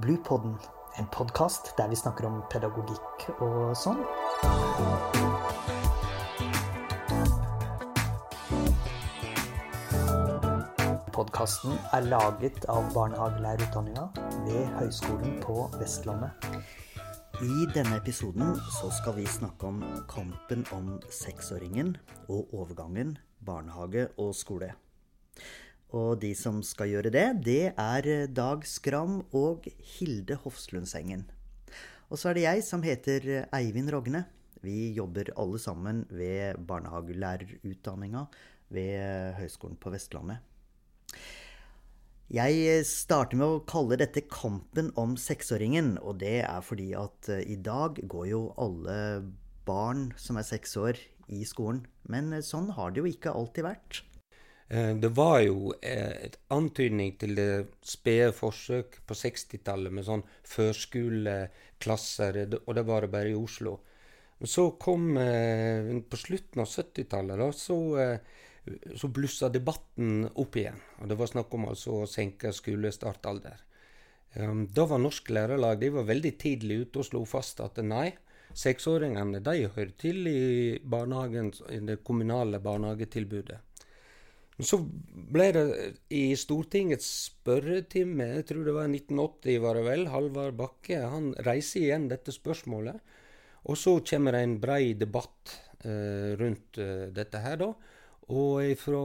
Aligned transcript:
Bluepodden, 0.00 0.58
en 0.98 1.06
podkast 1.12 1.72
der 1.78 1.88
vi 1.88 1.96
snakker 1.96 2.26
om 2.28 2.42
pedagogikk 2.52 3.40
og 3.40 3.72
sånn. 3.78 4.02
Podkasten 11.16 11.78
er 11.96 12.08
laget 12.10 12.66
av 12.68 12.90
barnehagelærerutdanninga 12.92 14.08
ved 14.44 14.72
Høgskolen 14.76 15.38
på 15.40 15.66
Vestlandet. 15.80 16.48
I 17.40 17.68
denne 17.72 17.96
episoden 17.96 18.56
så 18.80 18.92
skal 18.98 19.16
vi 19.16 19.24
snakke 19.28 19.70
om 19.70 19.80
kampen 20.12 20.68
om 20.76 20.98
seksåringen 21.08 21.96
og 22.28 22.52
overgangen 22.52 23.16
barnehage 23.40 24.10
og 24.20 24.34
skole. 24.36 24.74
Og 25.94 26.18
de 26.18 26.32
som 26.34 26.58
skal 26.66 26.90
gjøre 26.90 27.12
det, 27.14 27.26
det 27.46 27.72
er 27.78 28.26
Dag 28.34 28.64
Skram 28.66 29.20
og 29.36 29.68
Hilde 29.94 30.34
Hofslundsengen. 30.42 31.22
Og 32.10 32.18
så 32.18 32.30
er 32.30 32.38
det 32.38 32.46
jeg 32.46 32.64
som 32.66 32.82
heter 32.82 33.46
Eivind 33.54 33.92
Rogne. 33.94 34.24
Vi 34.66 34.90
jobber 34.96 35.30
alle 35.38 35.60
sammen 35.62 36.02
ved 36.10 36.58
barnehagelærerutdanninga 36.66 38.26
ved 38.74 39.34
Høgskolen 39.38 39.78
på 39.78 39.92
Vestlandet. 39.94 40.42
Jeg 42.34 42.82
starter 42.90 43.38
med 43.38 43.46
å 43.46 43.62
kalle 43.70 43.98
dette 44.00 44.24
kampen 44.26 44.90
om 44.98 45.14
seksåringen, 45.14 45.94
og 46.02 46.18
det 46.24 46.40
er 46.42 46.64
fordi 46.66 46.88
at 46.98 47.30
i 47.38 47.54
dag 47.54 48.00
går 48.02 48.26
jo 48.32 48.40
alle 48.58 48.96
barn 49.66 50.08
som 50.18 50.38
er 50.40 50.48
seks 50.48 50.74
år, 50.82 50.98
i 51.26 51.42
skolen. 51.46 51.80
Men 52.06 52.30
sånn 52.42 52.68
har 52.74 52.92
det 52.94 53.02
jo 53.02 53.10
ikke 53.10 53.34
alltid 53.34 53.66
vært. 53.66 54.02
Det 54.66 55.10
var 55.14 55.40
jo 55.44 55.70
et 55.78 56.36
antydning 56.50 57.12
til 57.20 57.36
det 57.38 57.66
spede 57.86 58.32
forsøk 58.34 58.96
på 59.06 59.14
60-tallet 59.14 59.94
med 59.94 60.04
sånn 60.08 60.24
førskoleklasser, 60.42 62.40
og 62.64 62.72
det 62.74 62.84
var 62.88 63.06
det 63.06 63.12
bare 63.12 63.30
i 63.30 63.38
Oslo. 63.38 63.76
Men 64.40 64.50
så 64.50 64.64
kom 64.74 65.14
På 65.14 66.16
slutten 66.18 66.60
av 66.64 66.66
70-tallet, 66.66 67.54
så 67.54 67.78
så 68.96 69.08
blussa 69.08 69.48
debatten 69.48 70.26
opp 70.34 70.56
igjen. 70.56 70.78
og 71.00 71.08
Det 71.08 71.18
var 71.18 71.30
snakk 71.30 71.54
om 71.54 71.68
altså 71.70 72.02
å 72.02 72.10
senke 72.10 72.52
skolestartalder. 72.54 73.62
Da 74.36 74.86
var 74.90 75.00
Norsk 75.00 75.30
Lærerlag 75.32 75.80
de 75.80 75.92
var 75.94 76.08
veldig 76.08 76.32
tidlig 76.40 76.80
ute 76.84 77.00
og 77.00 77.08
slo 77.08 77.22
fast 77.28 77.62
at 77.64 77.78
nei, 77.84 78.10
seksåringene 78.56 79.40
de 79.44 79.68
hører 79.68 79.94
til 79.98 80.26
i, 80.28 80.76
i 80.76 81.80
det 81.88 81.98
kommunale 82.04 82.60
barnehagetilbudet. 82.60 83.62
Så 84.56 84.78
ble 84.80 85.50
det 85.52 85.64
i 86.16 86.30
Stortingets 86.38 87.08
spørretime, 87.26 88.30
jeg 88.38 88.46
tror 88.48 88.62
det 88.64 88.72
var 88.72 88.88
1980, 88.88 89.58
var 89.60 89.76
det 89.76 89.82
vel, 89.84 90.06
Halvard 90.08 90.56
Bakke 90.56 91.02
han 91.04 91.34
reiser 91.44 91.82
igjen 91.82 92.06
dette 92.08 92.32
spørsmålet. 92.32 92.96
Og 93.68 93.76
så 93.76 93.98
kommer 94.06 94.32
det 94.32 94.40
en 94.46 94.56
brei 94.62 94.94
debatt 94.96 95.52
eh, 95.84 96.32
rundt 96.40 96.80
eh, 96.80 97.08
dette 97.12 97.42
her, 97.44 97.58
da. 97.60 97.68
Og 98.32 98.72
fra 98.80 99.02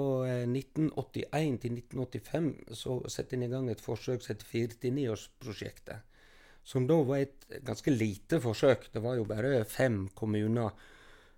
1981 0.48 1.28
eh, 1.36 1.58
til 1.62 1.76
1985 1.82 2.48
så 2.78 3.02
setter 3.12 3.38
en 3.38 3.46
i 3.46 3.52
gang 3.52 3.68
et 3.70 3.84
forsøk 3.84 4.24
som 4.24 4.34
heter 4.34 4.48
49-årsprosjektet. 4.56 6.08
Som 6.64 6.88
da 6.88 6.96
var 7.04 7.26
et 7.26 7.46
ganske 7.66 7.92
lite 7.92 8.40
forsøk. 8.42 8.88
Det 8.94 9.02
var 9.04 9.18
jo 9.18 9.28
bare 9.28 9.66
fem 9.66 10.06
kommuner 10.16 10.72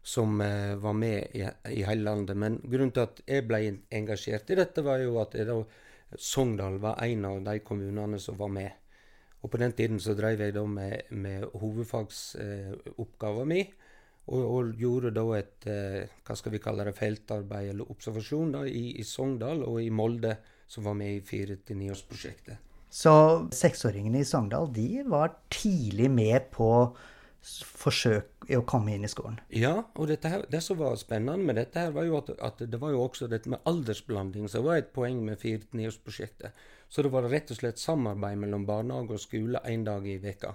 som 0.04 0.42
eh, 0.42 0.76
var 0.76 0.94
med 0.94 1.28
i, 1.32 1.46
i, 1.72 1.84
hele 1.84 2.04
landet. 2.04 2.38
Men 2.38 2.60
grunnen 2.64 2.92
til 2.92 3.08
at 3.08 3.22
jeg 3.24 3.48
ble 3.48 3.62
engasjert 3.96 4.52
i 4.52 4.60
dette, 4.60 4.84
var 4.84 5.00
jo 5.00 5.16
at 5.24 5.38
da, 5.48 5.62
Sogndal 6.20 6.76
var 6.84 7.00
en 7.02 7.24
av 7.26 7.40
de 7.46 7.60
kommunene 7.66 8.20
som 8.22 8.38
var 8.38 8.52
med. 8.54 8.72
Og 9.44 9.52
på 9.52 9.60
den 9.60 9.74
tiden 9.76 10.00
så 10.04 10.14
drev 10.16 10.44
jeg 10.44 10.56
da 10.56 10.64
med, 10.68 11.08
med 11.16 11.48
hovedfagsoppgaven 11.56 13.48
eh, 13.48 13.50
min. 13.56 13.80
Og, 14.24 14.44
og, 14.44 14.76
gjorde 14.80 15.12
da 15.16 15.24
et 15.36 15.66
eh, 15.68 16.12
hva 16.24 16.36
skal 16.40 16.54
vi 16.54 16.62
kalle 16.64 16.86
det, 16.88 16.96
feltarbeid 16.96 17.74
eller 17.74 17.90
observasjon 17.92 18.54
da, 18.56 18.62
i, 18.68 18.94
i 19.00 19.08
Sogndal 19.08 19.66
og 19.68 19.82
i 19.84 19.90
Molde, 19.92 20.38
som 20.68 20.86
var 20.88 20.96
med 21.00 21.18
i 21.18 21.24
4-9-årsprosjektet. 21.28 22.70
Så 22.94 23.14
seksåringene 23.56 24.22
i 24.22 24.28
Sogndal 24.28 24.70
de 24.72 25.04
var 25.10 25.34
tidlig 25.52 26.12
med 26.14 26.52
på 26.54 26.70
forsøk 27.44 28.48
i 28.48 28.56
å 28.56 28.64
komme 28.68 28.94
inn 28.96 29.04
i 29.04 29.12
skolen? 29.12 29.40
Ja, 29.52 29.74
og 30.00 30.12
her, 30.24 30.46
det 30.52 30.62
som 30.64 30.80
var 30.80 30.96
spennende 31.00 31.44
med 31.44 31.60
dette, 31.60 31.82
her 31.84 31.96
var 31.96 32.08
jo 32.08 32.18
at, 32.22 32.32
at, 32.40 32.64
det 32.72 32.80
var 32.80 32.94
jo 32.94 33.04
også 33.04 33.28
dette 33.32 33.52
med 33.52 33.64
aldersblanding 33.70 34.48
som 34.52 34.66
var 34.68 34.80
et 34.80 34.94
poeng 34.96 35.20
med 35.28 35.42
4-9-årsprosjektet. 35.42 36.56
Så 36.88 37.04
det 37.04 37.12
var 37.14 37.28
rett 37.28 37.52
og 37.52 37.60
slett 37.60 37.82
samarbeid 37.82 38.40
mellom 38.40 38.68
barnehage 38.70 39.18
og 39.18 39.24
skole 39.24 39.62
én 39.68 39.84
dag 39.88 40.08
i 40.08 40.20
veka. 40.24 40.54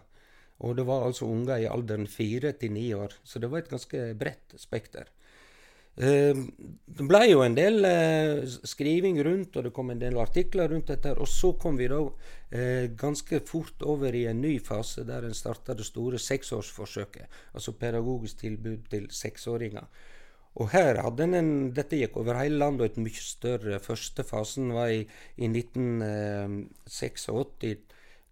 Og 0.65 0.75
det 0.79 0.87
var 0.89 1.07
altså 1.07 1.29
unger 1.29 1.63
i 1.63 1.71
alderen 1.71 2.09
fire 2.11 2.53
til 2.59 2.73
ni 2.75 2.89
år, 2.95 3.15
så 3.23 3.39
det 3.39 3.51
var 3.53 3.63
et 3.63 3.71
ganske 3.71 4.03
bredt 4.19 4.57
spekter. 4.59 5.11
Eh, 5.99 6.37
det 6.99 7.07
ble 7.11 7.25
jo 7.27 7.41
en 7.43 7.57
del 7.57 7.83
eh, 7.87 8.45
skriving 8.47 9.19
rundt, 9.27 9.57
og 9.59 9.65
det 9.67 9.73
kom 9.75 9.91
en 9.91 9.99
del 9.99 10.19
artikler 10.23 10.71
rundt 10.71 10.87
dette. 10.93 11.11
Og 11.19 11.29
så 11.31 11.53
kom 11.59 11.75
vi 11.81 11.89
da 11.91 11.99
eh, 12.51 12.87
ganske 12.99 13.41
fort 13.47 13.83
over 13.83 14.15
i 14.15 14.27
en 14.31 14.41
ny 14.45 14.59
fase, 14.63 15.03
der 15.09 15.23
en 15.27 15.35
starta 15.35 15.75
det 15.75 15.87
store 15.89 16.19
seksårsforsøket. 16.23 17.27
Altså 17.55 17.75
pedagogisk 17.81 18.37
tilbud 18.45 18.81
til 18.93 19.05
seksåringer. 19.11 19.87
Og 20.59 20.67
her 20.73 21.03
hadde 21.03 21.23
en, 21.39 21.51
Dette 21.75 21.97
gikk 21.99 22.17
over 22.19 22.35
hele 22.41 22.59
landet, 22.63 22.81
og 22.83 22.87
et 22.89 23.03
mye 23.05 23.23
større 23.23 23.79
Første 23.83 24.23
fasen 24.27 24.73
var 24.75 24.89
i, 24.91 25.05
i 25.37 25.47
1986 25.51 27.29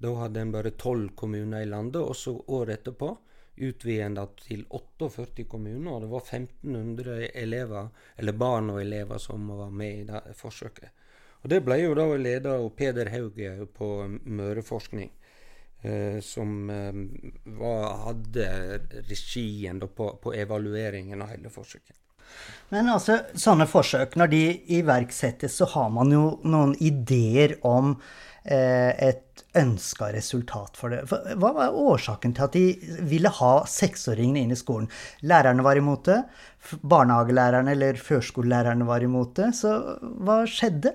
da 0.02 0.10
hadde 0.20 0.42
en 0.42 0.52
bare 0.52 0.74
tolv 0.76 1.14
kommuner 1.16 1.62
i 1.64 1.68
landet, 1.70 2.02
og 2.02 2.16
så 2.16 2.34
året 2.52 2.80
etterpå 2.80 3.14
utvidet 3.56 4.06
en 4.06 4.18
til 4.40 4.64
48 4.70 5.46
kommuner, 5.48 5.90
og 5.92 6.04
det 6.04 6.10
var 6.12 6.24
1500 6.24 7.28
elever, 7.34 7.90
eller 8.16 8.32
barn 8.32 8.70
og 8.74 8.80
elever 8.82 9.18
som 9.22 9.48
var 9.48 9.70
med 9.70 10.00
i 10.00 10.06
det 10.08 10.22
forsøket. 10.36 10.90
Og 11.42 11.50
Det 11.50 11.60
ble 11.62 11.78
jo 11.78 11.94
da 11.94 12.06
ledet 12.18 12.50
av 12.50 12.66
Peder 12.74 13.12
Hauge 13.12 13.68
på 13.76 13.90
Møreforskning, 14.24 15.12
eh, 15.82 16.18
som 16.24 16.70
eh, 16.70 17.04
var, 17.60 17.84
hadde 18.08 18.48
regien 19.06 19.80
på, 19.80 20.10
på 20.22 20.34
evalueringen 20.34 21.22
av 21.22 21.30
hele 21.36 21.52
forsøket. 21.52 21.94
Men 22.74 22.90
altså, 22.90 23.20
sånne 23.38 23.68
forsøk, 23.70 24.16
når 24.18 24.32
de 24.32 24.42
iverksettes, 24.80 25.60
så 25.60 25.68
har 25.76 25.92
man 25.94 26.10
jo 26.10 26.24
noen 26.42 26.74
ideer 26.82 27.54
om 27.66 27.94
et 28.46 29.42
ønska 29.58 30.10
resultat 30.14 30.76
for 30.78 30.92
det. 30.92 31.00
Hva 31.08 31.50
var 31.56 31.74
årsaken 31.74 32.34
til 32.36 32.44
at 32.46 32.54
de 32.56 32.98
ville 33.10 33.32
ha 33.38 33.54
seksåringene 33.70 34.44
inn 34.44 34.54
i 34.54 34.58
skolen? 34.58 34.86
Lærerne 35.26 35.64
var 35.66 35.80
imot 35.80 36.04
det. 36.06 36.20
Barnehagelærerne 36.82 37.74
eller 37.74 37.98
førskolelærerne 37.98 38.86
var 38.88 39.04
imot 39.06 39.34
det. 39.40 39.50
Så 39.58 39.72
hva 40.00 40.42
skjedde? 40.50 40.94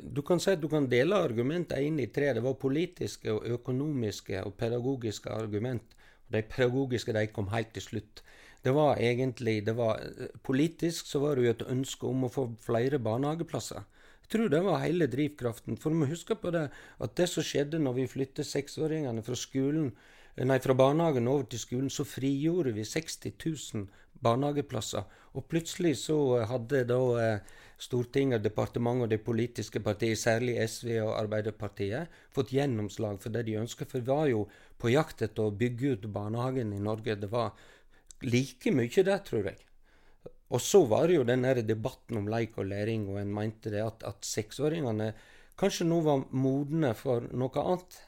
Du 0.00 0.22
kan 0.24 0.40
si 0.40 0.54
at 0.54 0.62
du 0.62 0.70
kan 0.72 0.88
dele 0.88 1.18
argumentene 1.20 1.84
inn 1.86 2.00
i 2.00 2.08
tre. 2.12 2.32
Det 2.36 2.44
var 2.44 2.58
politiske, 2.60 3.28
og 3.32 3.46
økonomiske 3.60 4.42
og 4.46 4.56
pedagogiske 4.60 5.30
argument. 5.30 5.96
De 6.30 6.42
pedagogiske 6.46 7.12
de 7.16 7.26
kom 7.34 7.50
helt 7.52 7.74
til 7.76 7.84
slutt. 7.84 8.22
Det 8.64 8.72
var 8.76 9.00
egentlig 9.00 9.64
det 9.64 9.76
var, 9.76 10.00
Politisk 10.44 11.06
så 11.06 11.20
var 11.22 11.36
det 11.36 11.44
jo 11.44 11.54
et 11.54 11.68
ønske 11.72 12.06
om 12.06 12.26
å 12.26 12.32
få 12.32 12.50
flere 12.64 13.00
barnehageplasser 13.00 13.86
tror 14.30 14.50
det 14.52 14.62
var 14.64 14.82
hele 14.84 15.08
drivkraften. 15.10 15.78
For 15.80 15.94
vi 15.94 16.10
husker 16.10 16.38
på 16.40 16.52
det 16.54 16.68
at 16.72 17.16
det 17.18 17.28
som 17.30 17.46
skjedde 17.46 17.80
når 17.82 17.98
vi 17.98 18.10
flyttet 18.10 18.48
seksåringene 18.48 19.24
fra 19.26 19.38
skolen, 19.38 19.90
nei, 20.40 20.58
fra 20.62 20.76
barnehagen 20.78 21.28
over 21.28 21.48
til 21.50 21.62
skolen, 21.62 21.90
så 21.90 22.06
frigjorde 22.06 22.74
vi 22.76 22.86
60 22.86 23.34
000 23.34 23.88
barnehageplasser. 24.24 25.08
Og 25.34 25.46
plutselig 25.50 25.96
så 26.04 26.18
hadde 26.48 26.84
da 26.88 27.00
eh, 27.22 27.56
Stortinget, 27.80 28.42
departementet 28.44 29.06
og 29.06 29.12
de 29.14 29.18
politiske 29.24 29.80
partier, 29.80 30.18
særlig 30.18 30.58
SV 30.68 30.98
og 31.00 31.14
Arbeiderpartiet, 31.16 32.12
fått 32.34 32.52
gjennomslag 32.52 33.16
for 33.22 33.32
det 33.32 33.46
de 33.48 33.56
ønsker. 33.62 33.88
For 33.88 34.02
vi 34.02 34.12
var 34.12 34.26
jo 34.28 34.42
på 34.80 34.92
jakt 34.92 35.24
etter 35.24 35.48
å 35.48 35.54
bygge 35.62 35.94
ut 35.94 36.10
barnehagen 36.12 36.74
i 36.76 36.82
Norge. 36.82 37.16
Det 37.16 37.30
var 37.32 37.54
like 38.26 38.74
mye 38.76 39.06
det, 39.08 39.18
tror 39.30 39.48
jeg. 39.48 39.69
Og 40.50 40.62
så 40.62 40.82
var 40.90 41.06
det 41.06 41.18
jo 41.18 41.26
den 41.26 41.46
debatten 41.66 42.18
om 42.18 42.28
leik 42.30 42.58
og 42.58 42.66
læring, 42.66 43.08
og 43.08 43.20
en 43.20 43.34
mente 43.34 43.70
det 43.70 43.82
at, 43.84 44.02
at 44.06 44.26
seksåringene 44.26 45.12
kanskje 45.60 45.86
nå 45.86 46.00
var 46.02 46.24
modne 46.30 46.94
for 46.98 47.28
noe 47.30 47.62
annet. 47.62 47.98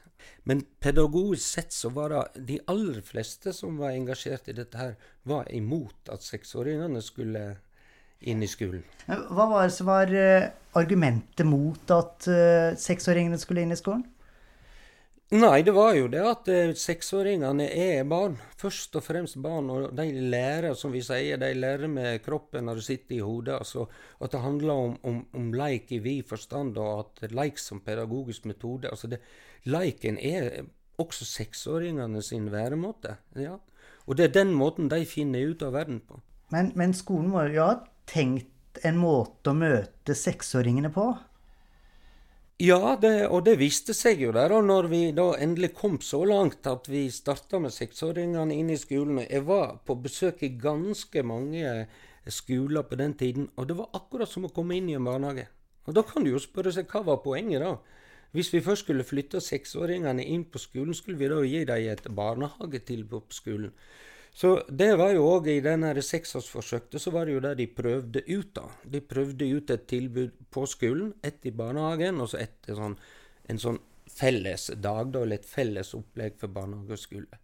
Men 0.47 0.63
pedagogisk 0.83 1.43
sett 1.43 1.75
så 1.75 1.91
var 1.95 2.11
det 2.11 2.43
de 2.47 2.59
aller 2.71 3.01
fleste 3.03 3.53
som 3.55 3.77
var 3.79 3.95
engasjert 3.95 4.49
i 4.51 4.57
dette 4.57 4.79
her, 4.79 4.95
var 5.27 5.47
imot 5.51 6.11
at 6.11 6.23
seksåringene 6.23 7.03
skulle 7.03 7.43
inn 8.23 8.43
i 8.43 8.47
skolen. 8.47 8.83
Hva 9.07 9.47
var 9.51 9.67
det 9.67 9.75
som 9.75 9.89
var 9.89 10.11
eh, 10.15 10.47
argumentet 10.79 11.47
mot 11.47 11.91
at 11.91 12.27
uh, 12.31 12.71
seksåringene 12.79 13.39
skulle 13.39 13.65
inn 13.65 13.75
i 13.75 13.79
skolen? 13.79 14.05
Nei, 15.33 15.63
det 15.65 15.73
var 15.73 15.95
jo 15.97 16.09
det 16.13 16.19
at 16.29 16.49
eh, 16.53 16.71
seksåringene 16.77 17.65
er 17.65 18.03
barn. 18.05 18.35
Først 18.61 18.93
og 18.99 19.01
fremst 19.01 19.39
barn. 19.41 19.71
Og 19.73 19.87
de 19.97 20.05
lærer, 20.29 20.75
som 20.77 20.93
vi 20.93 21.01
sier, 21.01 21.39
de 21.41 21.49
lærer 21.57 21.89
med 21.89 22.21
kroppen 22.21 22.67
når 22.69 22.77
det 22.77 22.85
sitter 22.85 23.15
i 23.17 23.23
hodet. 23.25 23.55
Altså 23.57 23.87
at 24.21 24.35
det 24.35 24.43
handler 24.43 24.83
om, 24.83 24.93
om, 25.01 25.17
om 25.33 25.47
leik 25.57 25.89
i 25.95 25.99
vid 26.05 26.27
forstand, 26.29 26.77
og 26.77 27.07
at 27.23 27.33
leik 27.33 27.57
som 27.57 27.81
pedagogisk 27.81 28.45
metode. 28.45 28.91
Altså 28.93 29.09
det, 29.09 29.23
Leiken 29.65 30.19
er 30.21 30.67
også 31.01 31.25
seksåringene 31.25 32.21
sin 32.21 32.51
væremåte. 32.53 33.17
Ja. 33.39 33.57
Og 34.05 34.17
det 34.19 34.29
er 34.29 34.37
den 34.37 34.53
måten 34.53 34.91
de 34.91 35.01
finner 35.07 35.49
ut 35.49 35.65
av 35.65 35.73
verden 35.73 36.01
på. 36.05 36.19
Men, 36.53 36.73
men 36.77 36.93
skolen 36.93 37.31
må 37.33 37.47
jo 37.49 37.71
ha 37.71 37.77
tenkt 38.05 38.83
en 38.85 39.01
måte 39.01 39.49
å 39.49 39.57
møte 39.57 40.13
seksåringene 40.17 40.93
på? 40.93 41.09
Ja, 42.63 42.93
det, 42.95 43.25
og 43.27 43.41
det 43.43 43.57
viste 43.59 43.91
seg 43.97 44.21
jo 44.23 44.29
der. 44.31 44.53
Og 44.55 44.63
når 44.63 44.85
vi 44.87 45.01
da 45.15 45.33
endelig 45.41 45.73
kom 45.75 45.97
så 45.99 46.21
langt 46.23 46.67
at 46.69 46.85
vi 46.87 47.09
starta 47.11 47.59
med 47.59 47.73
seksåringene 47.75 48.55
inn 48.55 48.69
i 48.71 48.77
skolen 48.79 49.19
Jeg 49.25 49.43
var 49.49 49.81
på 49.83 49.97
besøk 49.99 50.45
i 50.47 50.53
ganske 50.61 51.23
mange 51.27 51.87
skoler 52.31 52.85
på 52.87 52.95
den 52.95 53.17
tiden, 53.19 53.49
og 53.57 53.67
det 53.67 53.75
var 53.75 53.89
akkurat 53.99 54.31
som 54.31 54.47
å 54.47 54.53
komme 54.55 54.77
inn 54.77 54.87
i 54.87 54.95
en 54.95 55.03
barnehage. 55.03 55.49
Og 55.83 55.97
da 55.97 56.05
kan 56.07 56.23
du 56.23 56.31
jo 56.31 56.39
spørre 56.39 56.71
seg 56.71 56.87
hva 56.87 57.03
var 57.03 57.19
poenget 57.25 57.65
da? 57.65 57.73
Hvis 58.31 58.53
vi 58.53 58.63
først 58.63 58.85
skulle 58.85 59.03
flytte 59.03 59.43
seksåringene 59.43 60.23
inn 60.23 60.45
på 60.47 60.61
skolen, 60.61 60.95
skulle 60.95 61.19
vi 61.19 61.27
da 61.33 61.41
gi 61.43 61.65
dem 61.67 61.89
et 61.91 62.07
barnehagetilbud 62.15 63.27
på 63.27 63.41
skolen? 63.41 63.75
Så 64.33 64.55
det 64.69 64.95
var 64.97 65.13
jo 65.13 65.27
òg 65.29 65.47
i 65.51 65.59
denne 65.61 65.91
seksårsforsøket 66.01 67.01
så 67.01 67.11
var 67.13 67.29
det 67.29 67.35
jo 67.35 67.41
det 67.43 67.53
de 67.59 67.67
prøvde 67.69 68.23
ut. 68.25 68.49
da. 68.55 68.65
De 68.83 69.01
prøvde 69.01 69.45
ut 69.45 69.69
et 69.69 69.87
tilbud 69.87 70.31
på 70.49 70.65
skolen, 70.65 71.13
ett 71.21 71.45
i 71.45 71.51
barnehagen, 71.53 72.21
og 72.21 72.31
så 72.31 72.41
ett 72.41 72.69
sånn, 72.69 72.97
en 73.49 73.61
sånn 73.61 73.77
felles 74.09 74.71
dag, 74.75 75.11
da, 75.13 75.21
eller 75.21 75.37
et 75.37 75.49
felles 75.49 75.93
opplegg 75.93 76.39
for 76.41 76.53
barnehage 76.53 76.97
og 76.97 77.01
skole. 77.01 77.41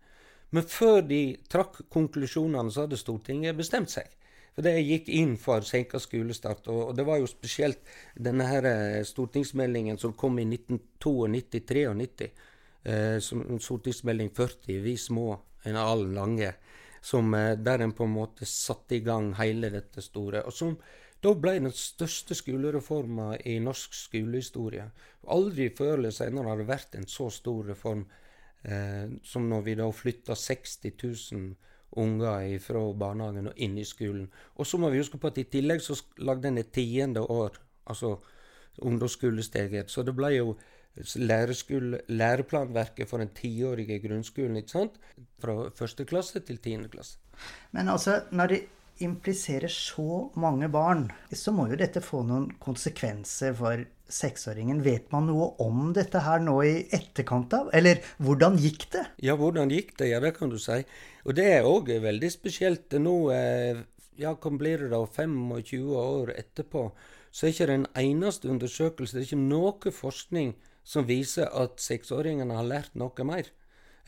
Men 0.50 0.66
før 0.66 1.04
de 1.06 1.22
trakk 1.50 1.84
konklusjonene, 1.94 2.74
så 2.74 2.88
hadde 2.88 2.98
Stortinget 2.98 3.58
bestemt 3.58 3.94
seg. 3.94 4.10
For 4.56 4.66
det 4.66 4.80
gikk 4.82 5.12
inn 5.14 5.36
for 5.40 5.62
senka 5.64 6.02
skolestart. 6.02 6.66
Og, 6.74 6.96
det 6.98 7.06
var 7.08 7.22
jo 7.22 7.30
spesielt 7.30 7.86
denne 8.18 8.48
her 8.50 8.66
eh, 8.66 9.04
stortingsmeldingen 9.06 10.02
som 10.02 10.16
kom 10.18 10.42
i 10.42 10.48
1992-93, 10.50 12.32
eh, 12.90 13.20
som 13.24 13.46
stortingsmelding 13.62 14.34
40, 14.34 14.82
Vi 14.84 14.98
små, 14.98 15.38
en 15.70 15.78
all 15.78 16.08
lange 16.16 16.50
som, 17.02 17.34
eh, 17.34 17.56
der 17.56 17.82
en 17.82 17.94
på 17.94 18.04
en 18.04 18.16
måte 18.16 18.46
satte 18.46 18.96
i 18.96 19.04
gang 19.06 19.34
hele 19.40 19.70
dette 19.70 20.02
store. 20.02 20.44
Og 20.46 20.54
som 20.54 20.78
da 21.20 21.34
ble 21.36 21.58
den 21.60 21.72
største 21.76 22.36
skolereforma 22.38 23.34
i 23.46 23.58
norsk 23.60 23.94
skolehistorie. 23.94 24.86
Aldri 25.28 25.68
før 25.76 25.98
eller 25.98 26.16
senere 26.16 26.48
har 26.48 26.62
det 26.62 26.70
vært 26.70 26.96
en 26.96 27.08
så 27.12 27.28
stor 27.34 27.66
reform 27.74 28.06
eh, 28.64 29.12
som 29.24 29.50
når 29.50 29.66
vi 29.66 29.76
da 29.76 29.90
flytta 29.92 30.36
60 30.36 30.96
000 31.04 31.50
unger 32.00 32.60
fra 32.64 32.82
barnehagen 32.94 33.52
og 33.52 33.60
inn 33.60 33.78
i 33.82 33.88
skolen. 33.88 34.30
Og 34.56 34.68
så 34.68 34.80
må 34.80 34.92
vi 34.94 35.02
huske 35.02 35.20
på 35.20 35.32
at 35.32 35.42
i 35.42 35.48
tillegg 35.52 35.82
så 35.84 35.98
lagde 36.24 36.48
en 36.48 36.62
et 36.62 36.72
tiende 36.72 37.26
år, 37.26 37.58
altså 37.90 38.20
ungdomsskolesteget. 38.80 39.90
Så 39.92 40.06
det 40.08 40.16
ble 40.16 40.32
jo 40.38 40.54
læreplanverket 41.00 43.10
for 43.10 43.24
den 43.24 43.32
tiårige 43.36 44.00
grunnskolen. 44.04 44.58
ikke 44.58 44.76
sant? 44.76 45.00
Fra 45.40 45.70
første 45.76 46.06
klasse 46.06 46.40
til 46.40 46.58
tiende 46.58 46.90
klasse. 46.90 47.18
Men 47.72 47.90
altså, 47.90 48.22
når 48.32 48.48
det 48.48 48.62
impliserer 49.00 49.72
så 49.72 50.30
mange 50.36 50.68
barn, 50.70 51.12
så 51.32 51.52
må 51.56 51.70
jo 51.70 51.78
dette 51.80 52.02
få 52.04 52.24
noen 52.28 52.50
konsekvenser 52.60 53.54
for 53.56 53.86
seksåringen. 54.10 54.82
Vet 54.84 55.12
man 55.14 55.30
noe 55.30 55.54
om 55.64 55.94
dette 55.96 56.20
her 56.26 56.42
nå 56.44 56.58
i 56.66 56.74
etterkant 56.96 57.54
av? 57.56 57.70
Eller 57.74 58.02
hvordan 58.18 58.58
gikk 58.60 58.90
det? 58.96 59.06
Ja, 59.24 59.38
hvordan 59.40 59.72
gikk 59.72 59.96
det? 60.02 60.10
Ja, 60.12 60.20
det 60.24 60.34
kan 60.38 60.52
du 60.52 60.58
si. 60.60 60.82
Og 61.26 61.38
det 61.38 61.48
er 61.54 61.70
òg 61.70 61.94
veldig 62.04 62.32
spesielt. 62.34 62.98
Nå, 63.00 63.16
eh, 63.32 63.80
ja, 64.20 64.36
hva 64.36 64.52
blir 64.58 64.84
det 64.84 64.92
da, 64.92 65.06
25 65.06 65.96
år 65.96 66.34
etterpå, 66.36 66.90
så 67.32 67.46
er 67.46 67.54
ikke 67.54 67.70
det 67.70 67.78
en 67.78 67.92
eneste 68.02 68.50
undersøkelse, 68.50 69.16
det 69.16 69.22
er 69.22 69.30
ikke 69.30 69.44
noe 69.44 69.94
forskning 69.94 70.56
som 70.90 71.06
viser 71.10 71.50
at 71.54 71.82
seksåringene 71.84 72.56
har 72.58 72.68
lært 72.68 72.96
noe 72.98 73.26
mer. 73.28 73.52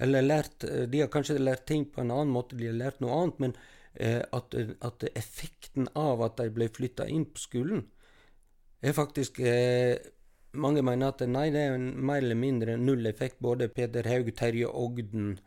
Eller 0.01 0.25
lært, 0.25 0.63
eh, 0.63 0.87
De 0.89 1.03
har 1.03 1.11
kanskje 1.13 1.37
lært 1.37 1.67
ting 1.69 1.85
på 1.85 2.01
en 2.01 2.11
annen 2.11 2.33
måte, 2.33 2.57
de 2.57 2.71
har 2.71 2.77
lært 2.77 3.01
noe 3.01 3.17
annet, 3.19 3.39
men 3.39 3.53
eh, 3.93 4.23
at, 4.33 4.55
at, 4.81 5.05
effekten 5.15 5.87
av 5.95 6.23
at 6.25 6.37
de 6.37 6.49
ble 6.49 6.69
flytta 6.69 7.07
inn 7.07 7.27
på 7.29 7.43
skolen, 7.43 7.85
er 8.81 8.97
faktisk 8.97 9.39
eh, 9.39 9.97
Mange 10.51 10.81
mener 10.83 11.13
at 11.13 11.21
nei, 11.31 11.45
det 11.47 11.61
er 11.63 11.77
en 11.77 11.93
mer 12.03 12.17
eller 12.19 12.35
mindre 12.35 12.73
null 12.75 13.05
effekt. 13.07 13.37
Både 13.39 13.69
Peder 13.71 14.03
Haug, 14.03 14.33
Terje 14.35 14.67
Ogden 14.67 15.37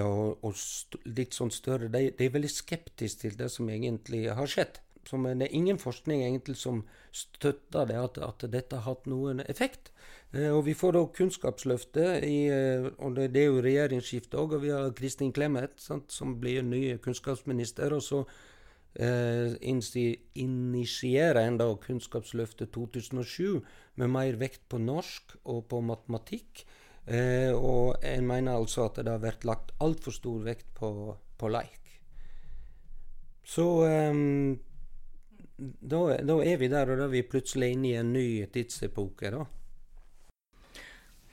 og, 0.00 0.40
og 0.40 1.02
litt 1.04 1.36
sånn 1.36 1.52
større, 1.52 1.90
de, 1.92 2.06
de, 2.16 2.24
er 2.24 2.32
veldig 2.32 2.48
skeptiske 2.48 3.26
til 3.26 3.36
det 3.36 3.50
som 3.52 3.68
egentlig 3.68 4.22
har 4.32 4.48
skjedd. 4.48 4.80
Som, 5.08 5.26
det 5.26 5.48
er 5.48 5.56
ingen 5.56 5.78
forskning 5.80 6.22
egentlig 6.24 6.56
som 6.60 6.84
støtter 7.14 7.88
det, 7.90 7.98
at, 8.00 8.20
at 8.24 8.46
dette 8.50 8.78
har 8.78 8.86
hatt 8.88 9.08
noen 9.10 9.42
effekt. 9.44 9.92
Eh, 10.34 10.50
og 10.50 10.64
Vi 10.66 10.74
får 10.74 10.96
da 10.96 11.04
Kunnskapsløftet, 11.18 12.24
i, 12.26 12.46
eh, 12.50 12.88
og 12.98 13.18
det, 13.18 13.36
er 13.36 13.52
jo 13.52 13.62
regjeringsskifte 13.62 14.40
òg. 14.40 14.56
Og 14.58 14.64
vi 14.64 14.72
har 14.74 14.94
Kristin 14.96 15.32
Clemet 15.34 15.78
som 15.78 16.36
blir 16.40 16.64
ny 16.66 16.96
kunnskapsminister. 17.04 17.94
Og 17.94 18.02
så 18.02 18.24
eh, 18.94 19.54
initierer 19.62 21.42
en 21.44 21.58
da 21.60 21.68
Kunnskapsløftet 21.86 22.72
2007 22.74 23.62
med 24.00 24.10
mer 24.10 24.40
vekt 24.40 24.66
på 24.68 24.80
norsk 24.82 25.36
og 25.44 25.66
på 25.70 25.82
matematikk. 25.84 26.64
Eh, 27.06 27.52
og 27.52 28.00
en 28.02 28.26
mener 28.26 28.56
altså 28.56 28.88
at 28.88 29.02
det 29.02 29.12
har 29.12 29.22
vært 29.22 29.44
lagt 29.44 29.74
altfor 29.84 30.14
stor 30.16 30.44
vekt 30.46 30.70
på, 30.78 30.90
på 31.38 31.50
leik. 31.52 31.98
Så 33.44 33.66
eh, 33.86 34.22
da, 35.56 36.16
da, 36.22 36.38
er 36.42 36.56
vi 36.58 36.68
der, 36.68 36.90
og 36.90 36.98
da 36.98 37.06
er 37.06 37.12
vi 37.12 37.22
plutselig 37.22 37.74
inne 37.74 37.88
i 37.88 37.98
en 38.00 38.12
ny 38.12 38.26
tidsepoke. 38.52 39.30
da. 39.30 39.44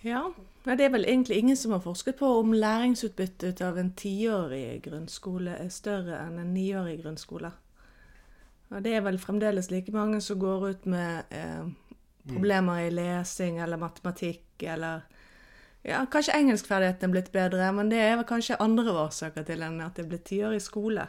Ja, 0.02 0.22
det 0.66 0.86
er 0.86 0.94
vel 0.94 1.06
egentlig 1.06 1.38
ingen 1.38 1.58
som 1.58 1.72
har 1.72 1.82
forsket 1.82 2.18
på 2.18 2.28
om 2.40 2.54
læringsutbyttet 2.54 3.62
av 3.62 3.78
en 3.78 3.92
tiårig 3.94 4.82
grunnskole 4.86 5.58
er 5.62 5.70
større 5.70 6.18
enn 6.26 6.40
en 6.42 6.54
niårig 6.54 7.00
grunnskole. 7.04 7.52
Og 8.72 8.82
det 8.82 8.96
er 8.96 9.04
vel 9.06 9.20
fremdeles 9.20 9.70
like 9.72 9.92
mange 9.92 10.22
som 10.22 10.40
går 10.40 10.68
ut 10.70 10.86
med 10.90 11.34
eh, 11.36 11.66
problemer 12.30 12.86
i 12.86 12.92
lesing 12.94 13.60
eller 13.60 13.78
matematikk 13.78 14.64
eller 14.64 15.02
ja, 15.82 16.04
Kanskje 16.06 16.38
engelskferdigheten 16.38 17.10
er 17.10 17.14
blitt 17.16 17.32
bedre, 17.34 17.72
men 17.74 17.90
det 17.90 17.98
er 17.98 18.20
vel 18.20 18.28
kanskje 18.30 18.60
andre 18.62 18.94
årsaker 19.06 19.46
til 19.48 19.64
enn 19.66 19.82
at 19.82 19.98
det 19.98 20.06
er 20.06 20.12
blitt 20.12 20.28
tiårig 20.30 20.62
skole. 20.62 21.08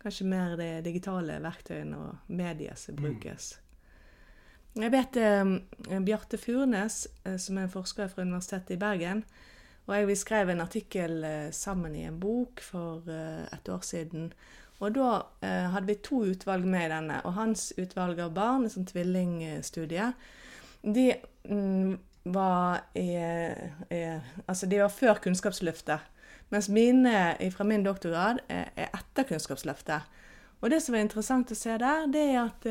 Kanskje 0.00 0.26
mer 0.26 0.56
de 0.56 0.68
digitale 0.84 1.36
verktøyene 1.44 1.98
og 1.98 2.32
medier 2.32 2.78
som 2.80 2.96
mm. 2.96 3.02
brukes. 3.02 3.52
Mm. 3.56 3.66
Jeg 4.80 4.92
vet 4.94 5.16
eh, 5.18 6.00
Bjarte 6.06 6.38
Furnes, 6.38 7.02
eh, 7.24 7.36
som 7.42 7.58
er 7.58 7.66
en 7.66 7.72
forsker 7.72 8.08
fra 8.08 8.22
Universitetet 8.22 8.76
i 8.76 8.80
Bergen, 8.80 9.24
og 9.90 9.96
jeg 9.96 10.06
vi 10.06 10.14
skrev 10.14 10.52
en 10.52 10.62
artikkel 10.62 11.24
eh, 11.26 11.48
sammen 11.50 11.96
i 11.98 12.04
en 12.06 12.20
bok 12.22 12.62
for 12.62 13.08
eh, 13.10 13.42
et 13.50 13.68
år 13.68 13.82
siden. 13.82 14.28
Og 14.78 14.94
da 14.94 15.08
eh, 15.42 15.66
hadde 15.74 15.88
vi 15.90 15.96
to 16.04 16.22
utvalg 16.30 16.64
med 16.64 16.86
i 16.86 16.92
denne. 16.92 17.18
Og 17.26 17.34
hans 17.34 17.72
utvalg 17.80 18.20
av 18.22 18.30
barn, 18.36 18.64
en 18.64 18.72
sånn 18.72 18.86
tvillingstudie, 18.88 20.12
de 20.80 21.08
mm, 21.50 21.98
var 22.30 22.86
i, 22.96 23.10
i, 23.18 24.00
Altså, 24.46 24.70
de 24.70 24.80
var 24.80 24.94
før 24.94 25.20
Kunnskapsløftet. 25.26 26.06
Mens 26.50 26.68
mine 26.68 27.12
fra 27.54 27.64
min 27.64 27.84
doktorgrad 27.86 28.40
er 28.48 28.90
etter 28.90 29.26
Kunnskapsløftet. 29.28 30.02
Og 30.60 30.70
det 30.70 30.80
som 30.82 30.94
er 30.94 31.04
interessant 31.06 31.52
å 31.52 31.56
se 31.56 31.76
der, 31.78 32.08
det 32.10 32.24
er 32.32 32.40
at 32.42 32.66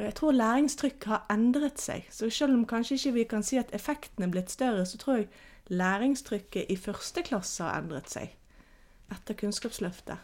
jeg 0.00 0.14
tror 0.16 0.32
læringstrykk 0.32 1.04
har 1.10 1.26
endret 1.32 1.80
seg. 1.80 2.06
Så 2.10 2.30
selv 2.32 2.54
om 2.56 2.66
kanskje 2.68 2.96
ikke 2.96 3.16
vi 3.18 3.24
kan 3.34 3.44
si 3.44 3.58
at 3.60 3.72
effekten 3.76 4.24
er 4.24 4.32
blitt 4.32 4.52
større, 4.52 4.86
så 4.86 4.98
tror 4.98 5.20
jeg 5.20 5.28
læringstrykket 5.70 6.70
i 6.72 6.76
første 6.80 7.22
klasse 7.26 7.64
har 7.66 7.82
endret 7.82 8.10
seg 8.10 8.32
etter 9.12 9.36
Kunnskapsløftet. 9.38 10.18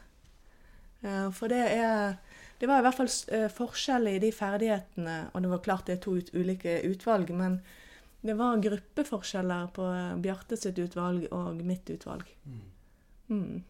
Eh, 1.02 1.28
for 1.32 1.52
det 1.52 1.64
er 1.76 2.16
Det 2.58 2.68
var 2.68 2.78
i 2.78 2.82
hvert 2.86 2.96
fall 2.96 3.10
eh, 3.36 3.50
forskjell 3.52 4.06
i 4.08 4.18
de 4.18 4.30
ferdighetene, 4.32 5.30
og 5.34 5.42
det 5.42 5.50
var 5.50 5.58
klart 5.58 5.86
det 5.86 5.98
er 5.98 6.00
to 6.00 6.14
ulike 6.32 6.78
utvalg, 6.88 7.28
men 7.36 7.58
det 8.26 8.36
var 8.38 8.60
gruppeforskjeller 8.62 9.70
på 9.76 9.86
Bjarte 10.24 10.58
sitt 10.60 10.78
utvalg 10.82 11.28
og 11.30 11.62
mitt 11.66 11.90
utvalg. 11.92 12.28
Mm. 12.46 12.66
mm. 13.30 13.64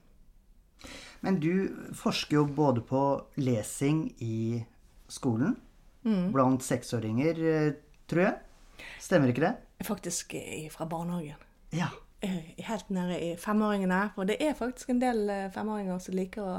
Men 1.25 1.39
du 1.41 1.53
forsker 1.97 2.37
jo 2.37 2.45
både 2.53 2.83
på 2.85 3.03
lesing 3.41 4.11
i 4.23 4.61
skolen 5.09 5.57
mm. 6.05 6.29
blant 6.35 6.63
seksåringer, 6.63 7.41
eh, 7.41 7.71
tror 8.07 8.23
jeg. 8.27 8.85
Stemmer 9.03 9.33
ikke 9.33 9.47
det? 9.47 9.55
Faktisk 9.87 10.37
fra 10.73 10.87
barnehagen. 10.91 11.41
Ja. 11.75 11.89
Eh, 12.21 12.65
helt 12.65 12.89
nede 12.89 13.21
i 13.21 13.37
femåringene. 13.37 14.11
For 14.15 14.25
det 14.25 14.37
er 14.41 14.57
faktisk 14.57 14.91
en 14.91 15.01
del 15.03 15.29
eh, 15.31 15.51
femåringer 15.53 15.99
som 16.01 16.17
liker 16.17 16.43
å 16.43 16.57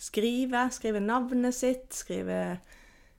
skrive. 0.00 0.66
Skrive 0.74 1.02
navnet 1.04 1.54
sitt, 1.54 1.92
skrive 1.94 2.40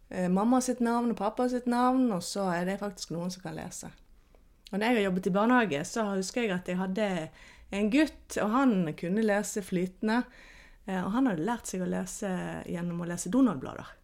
eh, 0.10 0.27
mamma 0.30 0.62
sitt 0.62 0.82
navn 0.84 1.13
og 1.13 1.20
pappa 1.22 1.48
sitt 1.50 1.70
navn, 1.72 2.10
og 2.12 2.24
så 2.24 2.50
er 2.51 2.68
det 2.68 2.82
faktisk 2.82 3.15
noen 3.15 3.32
som 3.32 3.46
kan 3.46 3.56
lese. 3.56 3.91
Og 4.71 4.79
når 4.79 4.85
jeg 4.87 4.97
har 4.97 5.07
jobbet 5.09 5.27
i 5.27 5.35
barnehage, 5.35 5.85
så 5.87 6.05
husker 6.15 6.45
jeg 6.45 6.55
at 6.55 6.69
jeg 6.71 6.79
hadde 6.79 7.07
en 7.71 7.89
gutt, 7.91 8.37
og 8.43 8.53
han 8.55 8.75
kunne 8.99 9.23
lese 9.23 9.63
flytende. 9.63 10.21
Eh, 10.87 10.99
og 10.99 11.11
han 11.15 11.27
hadde 11.29 11.47
lært 11.47 11.71
seg 11.71 11.83
å 11.83 11.89
lese 11.91 12.29
gjennom 12.67 13.03
å 13.03 13.09
lese 13.09 13.31
Donald-blader. 13.31 13.97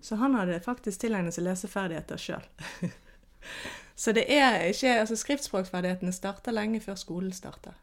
Så 0.00 0.16
han 0.16 0.34
hadde 0.34 0.60
faktisk 0.60 1.00
tilegnet 1.00 1.36
seg 1.36 1.46
leseferdigheter 1.46 2.18
sjøl. 2.20 2.46
så 4.02 4.14
det 4.16 4.24
er 4.32 4.64
ikke 4.72 4.96
Altså, 5.00 5.18
skriftspråkferdighetene 5.18 6.14
starter 6.14 6.56
lenge 6.56 6.80
før 6.82 6.98
skolen 6.98 7.34
starter. 7.34 7.76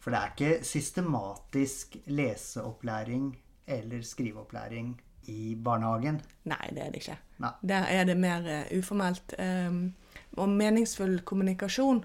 For 0.00 0.12
det 0.12 0.20
er 0.20 0.32
ikke 0.32 0.64
systematisk 0.66 1.98
leseopplæring 2.06 3.34
eller 3.66 4.04
skriveopplæring 4.04 4.94
i 5.32 5.54
barnehagen? 5.56 6.20
Nei, 6.48 6.64
det 6.76 6.82
er 6.84 6.90
det 6.92 7.00
ikke. 7.00 7.18
Nei. 7.40 7.52
Der 7.64 7.86
er 7.88 8.04
det 8.04 8.16
mer 8.20 8.44
uh, 8.44 8.78
uformelt. 8.78 9.34
Um, 9.40 9.94
og 10.36 10.48
meningsfull 10.48 11.20
kommunikasjon. 11.26 12.04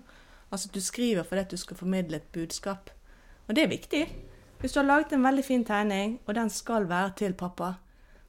Altså 0.51 0.69
du 0.73 0.81
skriver 0.81 1.23
fordi 1.23 1.41
at 1.41 1.51
du 1.51 1.57
skal 1.57 1.77
formidle 1.77 2.17
et 2.17 2.31
budskap. 2.33 2.89
Og 3.47 3.55
det 3.55 3.63
er 3.63 3.71
viktig. 3.71 4.03
Hvis 4.59 4.73
du 4.73 4.79
har 4.79 4.87
laget 4.87 5.13
en 5.13 5.23
veldig 5.23 5.45
fin 5.45 5.65
tegning, 5.65 6.19
og 6.25 6.35
den 6.35 6.49
skal 6.49 6.89
være 6.89 7.13
til 7.17 7.33
pappa, 7.33 7.73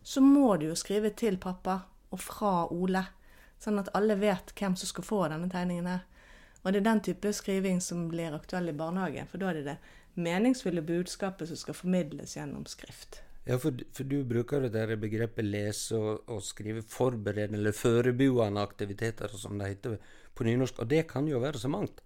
så 0.02 0.21
må 0.21 0.57
du 0.57 0.66
jo 0.66 0.75
skrive 0.75 1.11
til 1.11 1.37
pappa 1.38 1.80
og 2.11 2.21
fra 2.21 2.52
Ole. 2.73 3.02
Sånn 3.61 3.78
at 3.78 3.90
alle 3.95 4.16
vet 4.16 4.54
hvem 4.57 4.76
som 4.76 4.88
skal 4.88 5.04
få 5.04 5.25
denne 5.28 5.50
tegningen 5.50 5.90
her. 5.90 6.04
Og 6.62 6.73
det 6.73 6.80
er 6.80 6.90
den 6.90 7.00
type 7.04 7.33
skriving 7.33 7.80
som 7.80 8.09
blir 8.09 8.37
aktuell 8.37 8.69
i 8.69 8.76
barnehagen. 8.76 9.28
For 9.28 9.40
da 9.40 9.50
er 9.50 9.61
det 9.61 9.66
det 9.66 9.76
meningsfulle 10.21 10.83
budskapet 10.85 11.49
som 11.49 11.57
skal 11.57 11.76
formidles 11.76 12.37
gjennom 12.37 12.66
skrift. 12.69 13.23
Ja, 13.49 13.57
for, 13.59 13.73
for 13.97 14.05
du 14.05 14.21
bruker 14.29 14.61
det 14.67 14.75
der 14.75 14.99
begrepet 15.01 15.47
lese 15.47 15.97
og, 15.97 16.29
og 16.29 16.43
skrive 16.45 16.83
forberedende 16.87 17.59
eller 17.59 17.73
forberedende 17.73 18.61
aktiviteter, 18.61 19.33
som 19.33 19.59
det 19.59 19.73
heter 19.75 19.97
på 20.37 20.45
nynorsk, 20.45 20.79
og 20.79 20.91
det 20.91 21.07
kan 21.09 21.29
jo 21.29 21.41
være 21.41 21.59
så 21.59 21.69
mangt. 21.73 22.03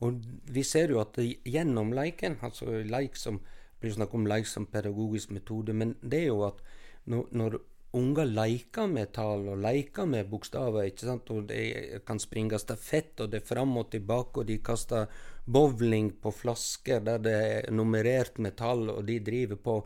Og 0.00 0.20
vi 0.48 0.62
ser 0.62 0.94
jo 0.94 1.00
at 1.02 1.18
gjennom 1.18 1.92
leiken, 1.92 2.38
altså 2.42 2.80
leik 2.86 3.18
som 3.18 3.40
blir 3.78 3.94
snakk 3.94 4.14
om 4.14 4.26
leik 4.26 4.46
som 4.46 4.66
pedagogisk 4.66 5.34
metode, 5.34 5.74
men 5.74 5.94
det 6.02 6.24
er 6.24 6.30
jo 6.32 6.44
at 6.46 6.62
når, 7.08 7.28
når 7.30 7.58
unger 7.96 8.28
leker 8.28 8.88
med 8.90 9.12
tall 9.16 9.46
og 9.48 9.62
leker 9.64 10.08
med 10.08 10.28
bokstaver, 10.30 10.90
ikke 10.90 11.06
sant? 11.08 11.30
og 11.32 11.48
de 11.48 12.00
kan 12.06 12.20
springe 12.20 12.58
stafett, 12.60 13.14
og 13.20 13.32
det 13.32 13.42
er 13.42 13.48
fram 13.48 13.76
og 13.80 13.90
tilbake, 13.94 14.42
og 14.42 14.48
de 14.50 14.58
kaster 14.64 15.08
bowling 15.48 16.12
på 16.20 16.32
flasker 16.34 17.00
der 17.04 17.22
det 17.24 17.34
er 17.38 17.72
nummerert 17.72 18.38
med 18.38 18.58
tall, 18.58 18.90
og 18.92 19.06
de 19.08 19.18
driver 19.24 19.60
på, 19.64 19.78